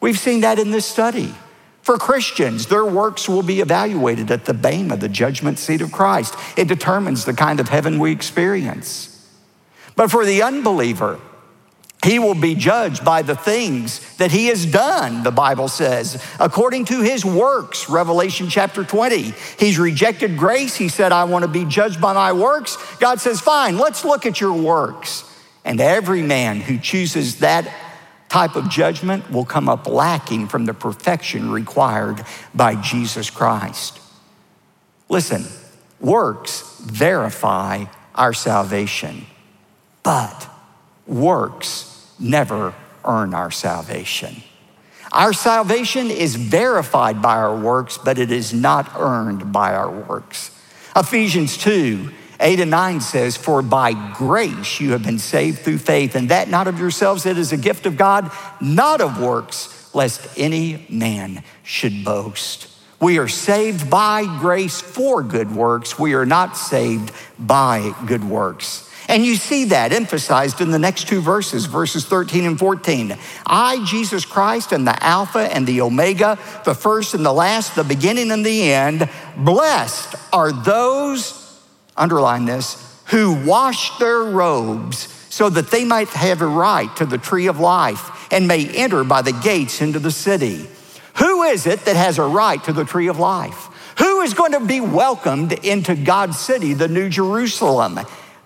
We've 0.00 0.18
seen 0.18 0.42
that 0.42 0.58
in 0.58 0.70
this 0.70 0.86
study. 0.86 1.34
For 1.82 1.96
Christians, 1.96 2.66
their 2.66 2.84
works 2.84 3.28
will 3.28 3.42
be 3.42 3.60
evaluated 3.60 4.30
at 4.30 4.44
the 4.44 4.54
Bema, 4.54 4.96
the 4.96 5.08
judgment 5.08 5.58
seat 5.58 5.80
of 5.80 5.90
Christ. 5.90 6.34
It 6.56 6.68
determines 6.68 7.24
the 7.24 7.32
kind 7.34 7.58
of 7.58 7.68
heaven 7.68 7.98
we 7.98 8.12
experience. 8.12 9.06
But 9.96 10.10
for 10.10 10.24
the 10.24 10.42
unbeliever, 10.42 11.18
he 12.04 12.18
will 12.18 12.34
be 12.34 12.54
judged 12.54 13.04
by 13.04 13.20
the 13.20 13.36
things 13.36 14.00
that 14.16 14.30
he 14.30 14.46
has 14.46 14.64
done, 14.64 15.22
the 15.22 15.30
Bible 15.30 15.68
says, 15.68 16.24
according 16.38 16.86
to 16.86 17.02
his 17.02 17.26
works, 17.26 17.90
Revelation 17.90 18.48
chapter 18.48 18.84
20. 18.84 19.34
He's 19.58 19.78
rejected 19.78 20.38
grace. 20.38 20.76
He 20.76 20.88
said, 20.88 21.12
I 21.12 21.24
want 21.24 21.42
to 21.42 21.48
be 21.48 21.66
judged 21.66 22.00
by 22.00 22.14
my 22.14 22.32
works. 22.32 22.78
God 22.96 23.20
says, 23.20 23.40
Fine, 23.40 23.76
let's 23.76 24.04
look 24.04 24.24
at 24.24 24.40
your 24.40 24.54
works. 24.54 25.24
And 25.62 25.78
every 25.78 26.22
man 26.22 26.60
who 26.60 26.78
chooses 26.78 27.40
that 27.40 27.70
type 28.30 28.56
of 28.56 28.70
judgment 28.70 29.30
will 29.30 29.44
come 29.44 29.68
up 29.68 29.86
lacking 29.86 30.48
from 30.48 30.64
the 30.64 30.72
perfection 30.72 31.50
required 31.50 32.24
by 32.54 32.76
Jesus 32.76 33.28
Christ. 33.28 34.00
Listen, 35.10 35.44
works 36.00 36.78
verify 36.80 37.84
our 38.14 38.32
salvation, 38.32 39.26
but 40.02 40.48
works 41.06 41.89
never 42.20 42.74
earn 43.04 43.34
our 43.34 43.50
salvation. 43.50 44.42
Our 45.12 45.32
salvation 45.32 46.10
is 46.10 46.36
verified 46.36 47.20
by 47.20 47.36
our 47.36 47.56
works, 47.56 47.98
but 47.98 48.18
it 48.18 48.30
is 48.30 48.52
not 48.52 48.92
earned 48.96 49.52
by 49.52 49.74
our 49.74 49.90
works. 49.90 50.56
Ephesians 50.94 51.56
2 51.56 52.10
8 52.42 52.60
and 52.60 52.70
9 52.70 53.00
says, 53.00 53.36
For 53.36 53.60
by 53.60 53.92
grace 54.14 54.80
you 54.80 54.92
have 54.92 55.02
been 55.02 55.18
saved 55.18 55.58
through 55.58 55.78
faith, 55.78 56.14
and 56.14 56.30
that 56.30 56.48
not 56.48 56.68
of 56.68 56.78
yourselves, 56.78 57.26
it 57.26 57.36
is 57.36 57.52
a 57.52 57.56
gift 57.58 57.84
of 57.84 57.98
God, 57.98 58.30
not 58.62 59.02
of 59.02 59.20
works, 59.20 59.94
lest 59.94 60.38
any 60.38 60.86
man 60.88 61.42
should 61.62 62.02
boast. 62.02 62.68
We 63.00 63.18
are 63.18 63.28
saved 63.28 63.90
by 63.90 64.24
grace 64.40 64.80
for 64.80 65.22
good 65.22 65.54
works. 65.54 65.98
We 65.98 66.14
are 66.14 66.26
not 66.26 66.56
saved 66.56 67.12
by 67.38 67.94
good 68.06 68.24
works. 68.24 68.89
And 69.10 69.24
you 69.24 69.34
see 69.34 69.64
that 69.64 69.92
emphasized 69.92 70.60
in 70.60 70.70
the 70.70 70.78
next 70.78 71.08
two 71.08 71.20
verses, 71.20 71.66
verses 71.66 72.04
13 72.04 72.44
and 72.44 72.56
14. 72.56 73.18
I, 73.44 73.84
Jesus 73.84 74.24
Christ, 74.24 74.72
am 74.72 74.84
the 74.84 75.04
Alpha 75.04 75.52
and 75.52 75.66
the 75.66 75.80
Omega, 75.80 76.38
the 76.64 76.76
first 76.76 77.14
and 77.14 77.26
the 77.26 77.32
last, 77.32 77.74
the 77.74 77.82
beginning 77.82 78.30
and 78.30 78.46
the 78.46 78.72
end. 78.72 79.10
Blessed 79.36 80.14
are 80.32 80.52
those, 80.52 81.60
underline 81.96 82.44
this, 82.44 83.02
who 83.06 83.44
wash 83.44 83.98
their 83.98 84.20
robes 84.20 85.08
so 85.28 85.50
that 85.50 85.72
they 85.72 85.84
might 85.84 86.10
have 86.10 86.40
a 86.40 86.46
right 86.46 86.94
to 86.94 87.04
the 87.04 87.18
tree 87.18 87.48
of 87.48 87.58
life 87.58 88.32
and 88.32 88.46
may 88.46 88.64
enter 88.68 89.02
by 89.02 89.22
the 89.22 89.32
gates 89.32 89.80
into 89.80 89.98
the 89.98 90.12
city. 90.12 90.68
Who 91.18 91.42
is 91.42 91.66
it 91.66 91.84
that 91.86 91.96
has 91.96 92.18
a 92.18 92.24
right 92.24 92.62
to 92.62 92.72
the 92.72 92.84
tree 92.84 93.08
of 93.08 93.18
life? 93.18 93.66
Who 93.98 94.20
is 94.20 94.34
going 94.34 94.52
to 94.52 94.64
be 94.64 94.80
welcomed 94.80 95.52
into 95.64 95.96
God's 95.96 96.38
city, 96.38 96.74
the 96.74 96.86
New 96.86 97.08
Jerusalem? 97.08 97.98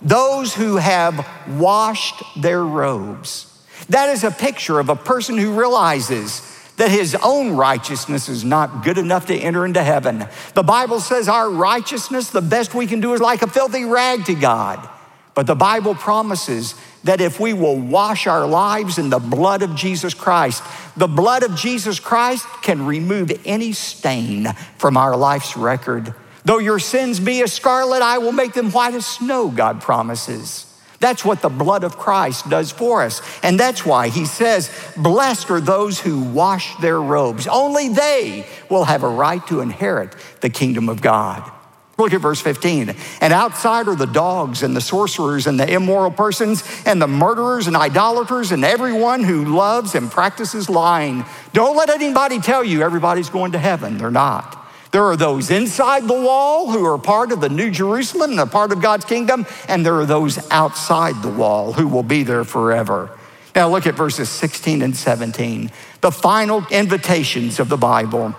Those 0.04 0.54
who 0.54 0.76
have 0.76 1.26
washed 1.48 2.22
their 2.36 2.62
robes. 2.62 3.50
That 3.88 4.10
is 4.10 4.22
a 4.24 4.30
picture 4.30 4.78
of 4.78 4.88
a 4.88 4.96
person 4.96 5.38
who 5.38 5.58
realizes 5.58 6.50
that 6.76 6.90
his 6.90 7.16
own 7.22 7.52
righteousness 7.52 8.28
is 8.28 8.44
not 8.44 8.84
good 8.84 8.98
enough 8.98 9.26
to 9.26 9.34
enter 9.34 9.64
into 9.64 9.82
heaven. 9.82 10.26
The 10.54 10.62
Bible 10.62 11.00
says 11.00 11.28
our 11.28 11.48
righteousness, 11.48 12.30
the 12.30 12.42
best 12.42 12.74
we 12.74 12.86
can 12.86 13.00
do, 13.00 13.14
is 13.14 13.20
like 13.20 13.42
a 13.42 13.46
filthy 13.46 13.84
rag 13.84 14.24
to 14.26 14.34
God. 14.34 14.88
But 15.34 15.46
the 15.46 15.54
Bible 15.54 15.94
promises 15.94 16.74
that 17.04 17.20
if 17.20 17.38
we 17.38 17.52
will 17.52 17.78
wash 17.78 18.26
our 18.26 18.46
lives 18.46 18.98
in 18.98 19.10
the 19.10 19.18
blood 19.18 19.62
of 19.62 19.74
Jesus 19.74 20.14
Christ, 20.14 20.62
the 20.96 21.08
blood 21.08 21.42
of 21.42 21.56
Jesus 21.56 22.00
Christ 22.00 22.46
can 22.62 22.86
remove 22.86 23.30
any 23.44 23.72
stain 23.72 24.52
from 24.78 24.96
our 24.96 25.16
life's 25.16 25.56
record. 25.56 26.14
Though 26.44 26.58
your 26.58 26.78
sins 26.78 27.20
be 27.20 27.42
as 27.42 27.52
scarlet, 27.52 28.02
I 28.02 28.18
will 28.18 28.32
make 28.32 28.52
them 28.52 28.70
white 28.70 28.94
as 28.94 29.06
snow, 29.06 29.48
God 29.48 29.80
promises. 29.80 30.66
That's 31.00 31.24
what 31.24 31.42
the 31.42 31.48
blood 31.48 31.84
of 31.84 31.98
Christ 31.98 32.48
does 32.48 32.70
for 32.70 33.02
us. 33.02 33.20
And 33.42 33.60
that's 33.60 33.84
why 33.84 34.08
he 34.08 34.24
says, 34.24 34.70
Blessed 34.96 35.50
are 35.50 35.60
those 35.60 36.00
who 36.00 36.22
wash 36.22 36.76
their 36.76 37.00
robes. 37.00 37.46
Only 37.46 37.88
they 37.88 38.46
will 38.70 38.84
have 38.84 39.02
a 39.02 39.08
right 39.08 39.46
to 39.48 39.60
inherit 39.60 40.14
the 40.40 40.50
kingdom 40.50 40.88
of 40.88 41.02
God. 41.02 41.50
Look 41.96 42.12
at 42.12 42.20
verse 42.20 42.40
15. 42.40 42.94
And 43.20 43.32
outside 43.32 43.86
are 43.86 43.94
the 43.94 44.06
dogs 44.06 44.62
and 44.62 44.74
the 44.74 44.80
sorcerers 44.80 45.46
and 45.46 45.60
the 45.60 45.70
immoral 45.70 46.10
persons 46.10 46.64
and 46.84 47.00
the 47.00 47.06
murderers 47.06 47.66
and 47.66 47.76
idolaters 47.76 48.50
and 48.50 48.64
everyone 48.64 49.22
who 49.22 49.44
loves 49.44 49.94
and 49.94 50.10
practices 50.10 50.68
lying. 50.68 51.24
Don't 51.52 51.76
let 51.76 51.90
anybody 51.90 52.40
tell 52.40 52.64
you 52.64 52.82
everybody's 52.82 53.28
going 53.28 53.52
to 53.52 53.58
heaven. 53.58 53.96
They're 53.98 54.10
not. 54.10 54.63
There 54.94 55.06
are 55.06 55.16
those 55.16 55.50
inside 55.50 56.06
the 56.06 56.14
wall 56.14 56.70
who 56.70 56.86
are 56.86 56.98
part 56.98 57.32
of 57.32 57.40
the 57.40 57.48
New 57.48 57.68
Jerusalem 57.72 58.30
and 58.30 58.38
are 58.38 58.46
part 58.46 58.70
of 58.70 58.80
God's 58.80 59.04
kingdom, 59.04 59.44
and 59.66 59.84
there 59.84 59.96
are 59.96 60.06
those 60.06 60.38
outside 60.52 61.20
the 61.20 61.30
wall 61.30 61.72
who 61.72 61.88
will 61.88 62.04
be 62.04 62.22
there 62.22 62.44
forever. 62.44 63.10
Now, 63.56 63.68
look 63.70 63.88
at 63.88 63.96
verses 63.96 64.28
16 64.28 64.82
and 64.82 64.96
17, 64.96 65.72
the 66.00 66.12
final 66.12 66.64
invitations 66.70 67.58
of 67.58 67.68
the 67.68 67.76
Bible. 67.76 68.36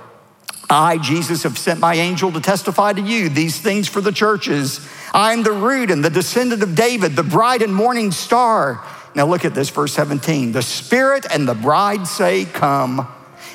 I, 0.70 0.98
Jesus, 1.00 1.44
have 1.44 1.58
sent 1.58 1.82
my 1.82 1.96
angel 1.96 2.32
to 2.32 2.40
testify 2.40 2.94
to 2.94 3.02
you 3.02 3.28
these 3.28 3.60
things 3.60 3.90
for 3.90 4.00
the 4.00 4.14
churches. 4.14 4.80
I 5.14 5.34
am 5.34 5.44
the 5.44 5.52
root 5.52 5.92
and 5.92 6.06
the 6.06 6.10
descendant 6.10 6.64
of 6.64 6.74
David, 6.74 7.18
the 7.18 7.24
bright 7.24 7.64
and 7.64 7.76
morning 7.76 8.14
star. 8.14 8.82
Now, 9.14 9.26
look 9.26 9.44
at 9.44 9.54
this, 9.54 9.70
verse 9.70 9.92
17. 9.92 10.54
The 10.54 10.62
Spirit 10.62 11.26
and 11.30 11.50
the 11.50 11.54
bride 11.54 12.08
say, 12.08 12.46
Come. 12.46 13.06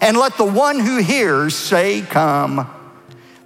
And 0.03 0.19
let 0.19 0.37
the 0.37 0.45
one 0.45 0.79
who 0.79 0.99
hears 0.99 1.57
say, 1.57 2.03
Come. 2.03 2.77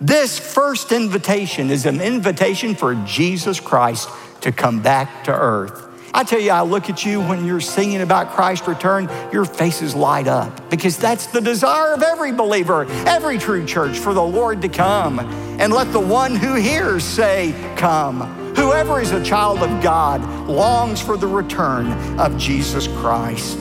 This 0.05 0.39
first 0.39 0.93
invitation 0.93 1.71
is 1.71 1.87
an 1.87 2.03
invitation 2.03 2.75
for 2.75 2.95
Jesus 3.07 3.59
Christ 3.59 4.07
to 4.43 4.53
come 4.53 4.83
back 4.83 5.25
to 5.25 5.33
earth. 5.33 5.89
I 6.13 6.25
tell 6.25 6.41
you, 6.41 6.51
I 6.51 6.61
look 6.61 6.91
at 6.91 7.07
you 7.07 7.23
when 7.23 7.47
you're 7.47 7.59
singing 7.59 8.03
about 8.03 8.29
Christ's 8.29 8.69
return, 8.69 9.09
your 9.33 9.47
faces 9.47 9.95
light 9.95 10.27
up 10.29 10.69
because 10.69 10.99
that's 10.99 11.29
the 11.29 11.41
desire 11.41 11.95
of 11.95 12.03
every 12.03 12.33
believer, 12.33 12.85
every 13.07 13.39
true 13.39 13.65
church, 13.65 13.97
for 13.97 14.13
the 14.13 14.23
Lord 14.23 14.61
to 14.61 14.69
come. 14.69 15.21
And 15.59 15.73
let 15.73 15.91
the 15.91 16.01
one 16.01 16.37
who 16.37 16.53
hears 16.53 17.03
say, 17.03 17.55
Come. 17.79 18.21
Whoever 18.57 19.01
is 19.01 19.13
a 19.13 19.25
child 19.25 19.63
of 19.63 19.83
God 19.83 20.21
longs 20.47 21.01
for 21.01 21.17
the 21.17 21.27
return 21.27 21.91
of 22.21 22.37
Jesus 22.37 22.89
Christ. 22.89 23.59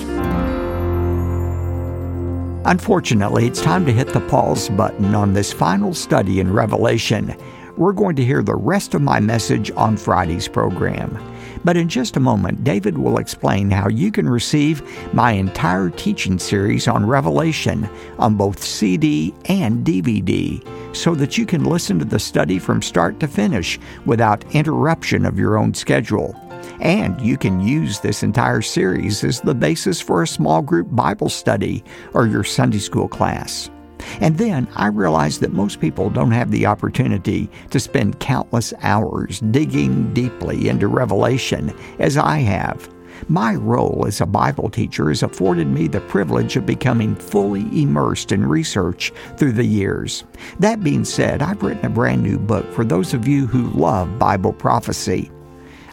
Unfortunately, 2.65 3.45
it's 3.45 3.61
time 3.61 3.85
to 3.85 3.91
hit 3.91 4.07
the 4.07 4.21
pause 4.21 4.69
button 4.69 5.13
on 5.13 5.33
this 5.33 5.51
final 5.51 5.93
study 5.93 6.39
in 6.39 6.53
Revelation. 6.53 7.35
We're 7.75 7.91
going 7.91 8.15
to 8.15 8.23
hear 8.23 8.41
the 8.41 8.55
rest 8.55 8.93
of 8.93 9.01
my 9.01 9.19
message 9.19 9.69
on 9.71 9.97
Friday's 9.97 10.47
program. 10.47 11.19
But 11.65 11.75
in 11.75 11.89
just 11.89 12.15
a 12.15 12.21
moment, 12.21 12.63
David 12.63 12.97
will 12.97 13.17
explain 13.17 13.69
how 13.69 13.89
you 13.89 14.13
can 14.13 14.29
receive 14.29 14.81
my 15.13 15.33
entire 15.33 15.89
teaching 15.89 16.39
series 16.39 16.87
on 16.87 17.05
Revelation 17.05 17.89
on 18.17 18.35
both 18.35 18.63
CD 18.63 19.33
and 19.45 19.85
DVD 19.85 20.65
so 20.95 21.15
that 21.15 21.37
you 21.37 21.45
can 21.45 21.65
listen 21.65 21.99
to 21.99 22.05
the 22.05 22.19
study 22.19 22.59
from 22.59 22.81
start 22.81 23.19
to 23.19 23.27
finish 23.27 23.77
without 24.05 24.45
interruption 24.55 25.25
of 25.25 25.37
your 25.37 25.57
own 25.57 25.73
schedule. 25.73 26.33
And 26.79 27.19
you 27.21 27.37
can 27.37 27.59
use 27.59 27.99
this 27.99 28.23
entire 28.23 28.61
series 28.61 29.23
as 29.23 29.41
the 29.41 29.55
basis 29.55 30.01
for 30.01 30.21
a 30.21 30.27
small 30.27 30.61
group 30.61 30.87
Bible 30.91 31.29
study 31.29 31.83
or 32.13 32.27
your 32.27 32.43
Sunday 32.43 32.79
school 32.79 33.07
class. 33.07 33.69
And 34.19 34.37
then 34.37 34.67
I 34.75 34.87
realized 34.87 35.41
that 35.41 35.53
most 35.53 35.79
people 35.79 36.09
don't 36.09 36.31
have 36.31 36.51
the 36.51 36.65
opportunity 36.65 37.49
to 37.71 37.79
spend 37.79 38.19
countless 38.19 38.73
hours 38.81 39.39
digging 39.39 40.13
deeply 40.13 40.67
into 40.69 40.87
Revelation 40.87 41.73
as 41.99 42.17
I 42.17 42.39
have. 42.39 42.89
My 43.29 43.55
role 43.55 44.05
as 44.07 44.19
a 44.19 44.25
Bible 44.25 44.69
teacher 44.69 45.07
has 45.07 45.23
afforded 45.23 45.67
me 45.67 45.87
the 45.87 46.01
privilege 46.01 46.57
of 46.57 46.65
becoming 46.65 47.15
fully 47.15 47.61
immersed 47.81 48.31
in 48.31 48.45
research 48.45 49.13
through 49.37 49.53
the 49.53 49.65
years. 49.65 50.25
That 50.59 50.83
being 50.83 51.05
said, 51.05 51.41
I've 51.41 51.63
written 51.63 51.85
a 51.85 51.89
brand 51.89 52.23
new 52.23 52.37
book 52.37 52.69
for 52.73 52.83
those 52.83 53.13
of 53.13 53.27
you 53.27 53.47
who 53.47 53.69
love 53.69 54.19
Bible 54.19 54.51
prophecy. 54.51 55.31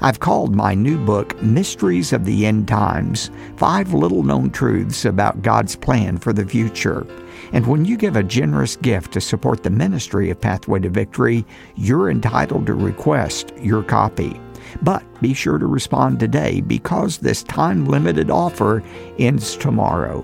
I've 0.02 0.20
called 0.20 0.56
my 0.56 0.74
new 0.74 0.96
book 0.96 1.40
Mysteries 1.42 2.14
of 2.14 2.24
the 2.24 2.46
End 2.46 2.66
Times 2.66 3.30
Five 3.58 3.92
Little 3.92 4.22
Known 4.22 4.48
Truths 4.48 5.04
About 5.04 5.42
God's 5.42 5.76
Plan 5.76 6.16
for 6.16 6.32
the 6.32 6.46
Future. 6.46 7.06
And 7.52 7.66
when 7.66 7.84
you 7.84 7.98
give 7.98 8.16
a 8.16 8.22
generous 8.22 8.76
gift 8.76 9.12
to 9.12 9.20
support 9.20 9.62
the 9.62 9.68
ministry 9.68 10.30
of 10.30 10.40
Pathway 10.40 10.80
to 10.80 10.88
Victory, 10.88 11.44
you're 11.76 12.10
entitled 12.10 12.64
to 12.66 12.74
request 12.74 13.52
your 13.58 13.82
copy. 13.82 14.40
But 14.80 15.04
be 15.20 15.34
sure 15.34 15.58
to 15.58 15.66
respond 15.66 16.18
today 16.18 16.62
because 16.62 17.18
this 17.18 17.42
time 17.42 17.84
limited 17.84 18.30
offer 18.30 18.82
ends 19.18 19.54
tomorrow. 19.54 20.22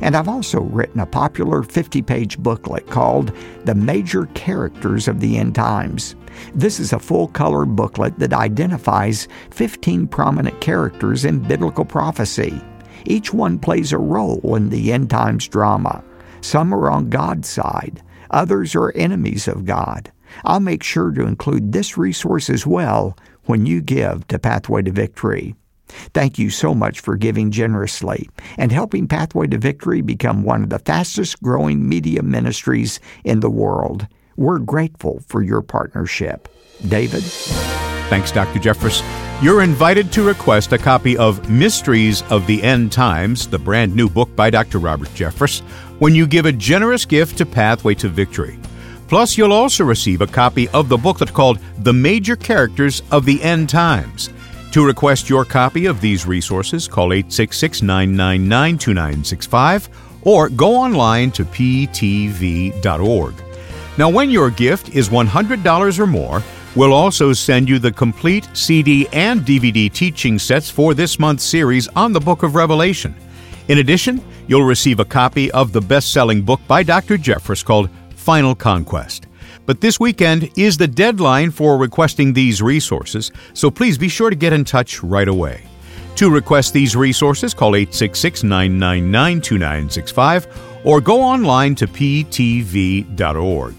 And 0.00 0.16
I've 0.16 0.28
also 0.28 0.60
written 0.60 1.00
a 1.00 1.06
popular 1.06 1.62
50 1.62 2.02
page 2.02 2.38
booklet 2.38 2.86
called 2.86 3.32
The 3.64 3.74
Major 3.74 4.26
Characters 4.34 5.08
of 5.08 5.20
the 5.20 5.36
End 5.36 5.54
Times. 5.54 6.16
This 6.54 6.80
is 6.80 6.92
a 6.92 6.98
full 6.98 7.28
color 7.28 7.64
booklet 7.64 8.18
that 8.18 8.32
identifies 8.32 9.28
15 9.50 10.06
prominent 10.06 10.60
characters 10.60 11.24
in 11.24 11.40
biblical 11.40 11.84
prophecy. 11.84 12.60
Each 13.04 13.32
one 13.32 13.58
plays 13.58 13.92
a 13.92 13.98
role 13.98 14.56
in 14.56 14.68
the 14.68 14.92
end 14.92 15.10
times 15.10 15.48
drama. 15.48 16.04
Some 16.40 16.74
are 16.74 16.90
on 16.90 17.10
God's 17.10 17.48
side, 17.48 18.02
others 18.30 18.74
are 18.74 18.92
enemies 18.92 19.48
of 19.48 19.64
God. 19.64 20.10
I'll 20.44 20.60
make 20.60 20.82
sure 20.82 21.10
to 21.10 21.26
include 21.26 21.72
this 21.72 21.98
resource 21.98 22.48
as 22.48 22.66
well 22.66 23.16
when 23.44 23.66
you 23.66 23.80
give 23.80 24.26
to 24.28 24.38
Pathway 24.38 24.82
to 24.82 24.92
Victory. 24.92 25.54
Thank 26.14 26.38
you 26.38 26.50
so 26.50 26.74
much 26.74 27.00
for 27.00 27.16
giving 27.16 27.50
generously 27.50 28.28
and 28.56 28.72
helping 28.72 29.08
Pathway 29.08 29.46
to 29.48 29.58
Victory 29.58 30.00
become 30.00 30.42
one 30.42 30.62
of 30.62 30.70
the 30.70 30.78
fastest 30.78 31.42
growing 31.42 31.88
media 31.88 32.22
ministries 32.22 33.00
in 33.24 33.40
the 33.40 33.50
world. 33.50 34.06
We're 34.36 34.58
grateful 34.58 35.22
for 35.26 35.42
your 35.42 35.62
partnership. 35.62 36.48
David? 36.88 37.22
Thanks, 38.08 38.32
Dr. 38.32 38.58
Jeffress. 38.58 39.02
You're 39.42 39.62
invited 39.62 40.12
to 40.12 40.22
request 40.22 40.72
a 40.72 40.78
copy 40.78 41.16
of 41.16 41.48
Mysteries 41.48 42.22
of 42.30 42.46
the 42.46 42.62
End 42.62 42.92
Times, 42.92 43.46
the 43.46 43.58
brand 43.58 43.94
new 43.94 44.08
book 44.08 44.34
by 44.36 44.50
Dr. 44.50 44.78
Robert 44.78 45.08
Jeffress, 45.10 45.60
when 45.98 46.14
you 46.14 46.26
give 46.26 46.46
a 46.46 46.52
generous 46.52 47.04
gift 47.04 47.38
to 47.38 47.46
Pathway 47.46 47.94
to 47.94 48.08
Victory. 48.08 48.58
Plus, 49.08 49.36
you'll 49.38 49.52
also 49.52 49.84
receive 49.84 50.20
a 50.20 50.26
copy 50.26 50.68
of 50.68 50.88
the 50.88 50.96
booklet 50.96 51.32
called 51.32 51.58
The 51.78 51.92
Major 51.92 52.36
Characters 52.36 53.02
of 53.10 53.24
the 53.24 53.42
End 53.42 53.68
Times. 53.68 54.30
To 54.72 54.86
request 54.86 55.28
your 55.28 55.44
copy 55.44 55.86
of 55.86 56.00
these 56.00 56.26
resources, 56.26 56.86
call 56.86 57.12
866 57.12 57.82
999 57.82 58.78
2965 58.78 59.88
or 60.22 60.48
go 60.48 60.76
online 60.76 61.32
to 61.32 61.44
ptv.org. 61.44 63.34
Now, 63.98 64.08
when 64.08 64.30
your 64.30 64.50
gift 64.50 64.90
is 64.90 65.08
$100 65.08 65.98
or 65.98 66.06
more, 66.06 66.42
we'll 66.76 66.92
also 66.92 67.32
send 67.32 67.68
you 67.68 67.80
the 67.80 67.90
complete 67.90 68.48
CD 68.52 69.08
and 69.12 69.40
DVD 69.40 69.92
teaching 69.92 70.38
sets 70.38 70.70
for 70.70 70.94
this 70.94 71.18
month's 71.18 71.42
series 71.42 71.88
on 71.88 72.12
the 72.12 72.20
book 72.20 72.44
of 72.44 72.54
Revelation. 72.54 73.14
In 73.66 73.78
addition, 73.78 74.22
you'll 74.46 74.62
receive 74.62 75.00
a 75.00 75.04
copy 75.04 75.50
of 75.50 75.72
the 75.72 75.80
best 75.80 76.12
selling 76.12 76.42
book 76.42 76.60
by 76.68 76.84
Dr. 76.84 77.18
Jeffress 77.18 77.64
called 77.64 77.90
Final 78.14 78.54
Conquest. 78.54 79.26
But 79.70 79.80
this 79.80 80.00
weekend 80.00 80.50
is 80.56 80.76
the 80.76 80.88
deadline 80.88 81.52
for 81.52 81.78
requesting 81.78 82.32
these 82.32 82.60
resources, 82.60 83.30
so 83.54 83.70
please 83.70 83.96
be 83.96 84.08
sure 84.08 84.28
to 84.28 84.34
get 84.34 84.52
in 84.52 84.64
touch 84.64 85.00
right 85.00 85.28
away. 85.28 85.62
To 86.16 86.28
request 86.28 86.72
these 86.72 86.96
resources, 86.96 87.54
call 87.54 87.76
866 87.76 88.42
999 88.42 89.40
2965 89.40 90.80
or 90.82 91.00
go 91.00 91.22
online 91.22 91.76
to 91.76 91.86
ptv.org. 91.86 93.74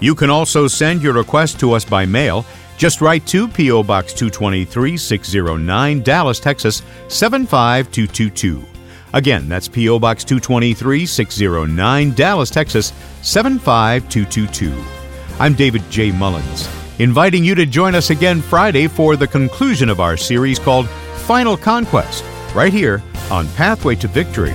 You 0.00 0.14
can 0.14 0.30
also 0.30 0.66
send 0.66 1.02
your 1.02 1.12
request 1.12 1.60
to 1.60 1.74
us 1.74 1.84
by 1.84 2.06
mail. 2.06 2.46
Just 2.78 3.02
write 3.02 3.26
to 3.26 3.46
P.O. 3.46 3.82
Box 3.82 4.14
223 4.14 4.96
609, 4.96 6.00
Dallas, 6.00 6.40
Texas 6.40 6.80
75222. 7.08 8.64
Again, 9.12 9.46
that's 9.46 9.68
P.O. 9.68 9.98
Box 9.98 10.24
223 10.24 11.04
609, 11.04 12.14
Dallas, 12.14 12.48
Texas 12.48 12.94
75222. 13.20 15.03
I'm 15.40 15.54
David 15.54 15.82
J. 15.90 16.12
Mullins, 16.12 16.68
inviting 17.00 17.42
you 17.42 17.56
to 17.56 17.66
join 17.66 17.96
us 17.96 18.10
again 18.10 18.40
Friday 18.40 18.86
for 18.86 19.16
the 19.16 19.26
conclusion 19.26 19.88
of 19.88 19.98
our 19.98 20.16
series 20.16 20.60
called 20.60 20.88
Final 21.26 21.56
Conquest, 21.56 22.24
right 22.54 22.72
here 22.72 23.02
on 23.32 23.48
Pathway 23.48 23.96
to 23.96 24.06
Victory. 24.06 24.54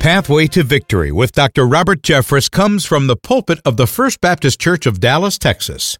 Pathway 0.00 0.48
to 0.48 0.64
Victory 0.64 1.12
with 1.12 1.30
Dr. 1.32 1.68
Robert 1.68 2.02
Jeffress 2.02 2.50
comes 2.50 2.84
from 2.84 3.06
the 3.06 3.16
pulpit 3.16 3.60
of 3.64 3.76
the 3.76 3.86
First 3.86 4.20
Baptist 4.20 4.60
Church 4.60 4.86
of 4.86 4.98
Dallas, 4.98 5.38
Texas. 5.38 5.98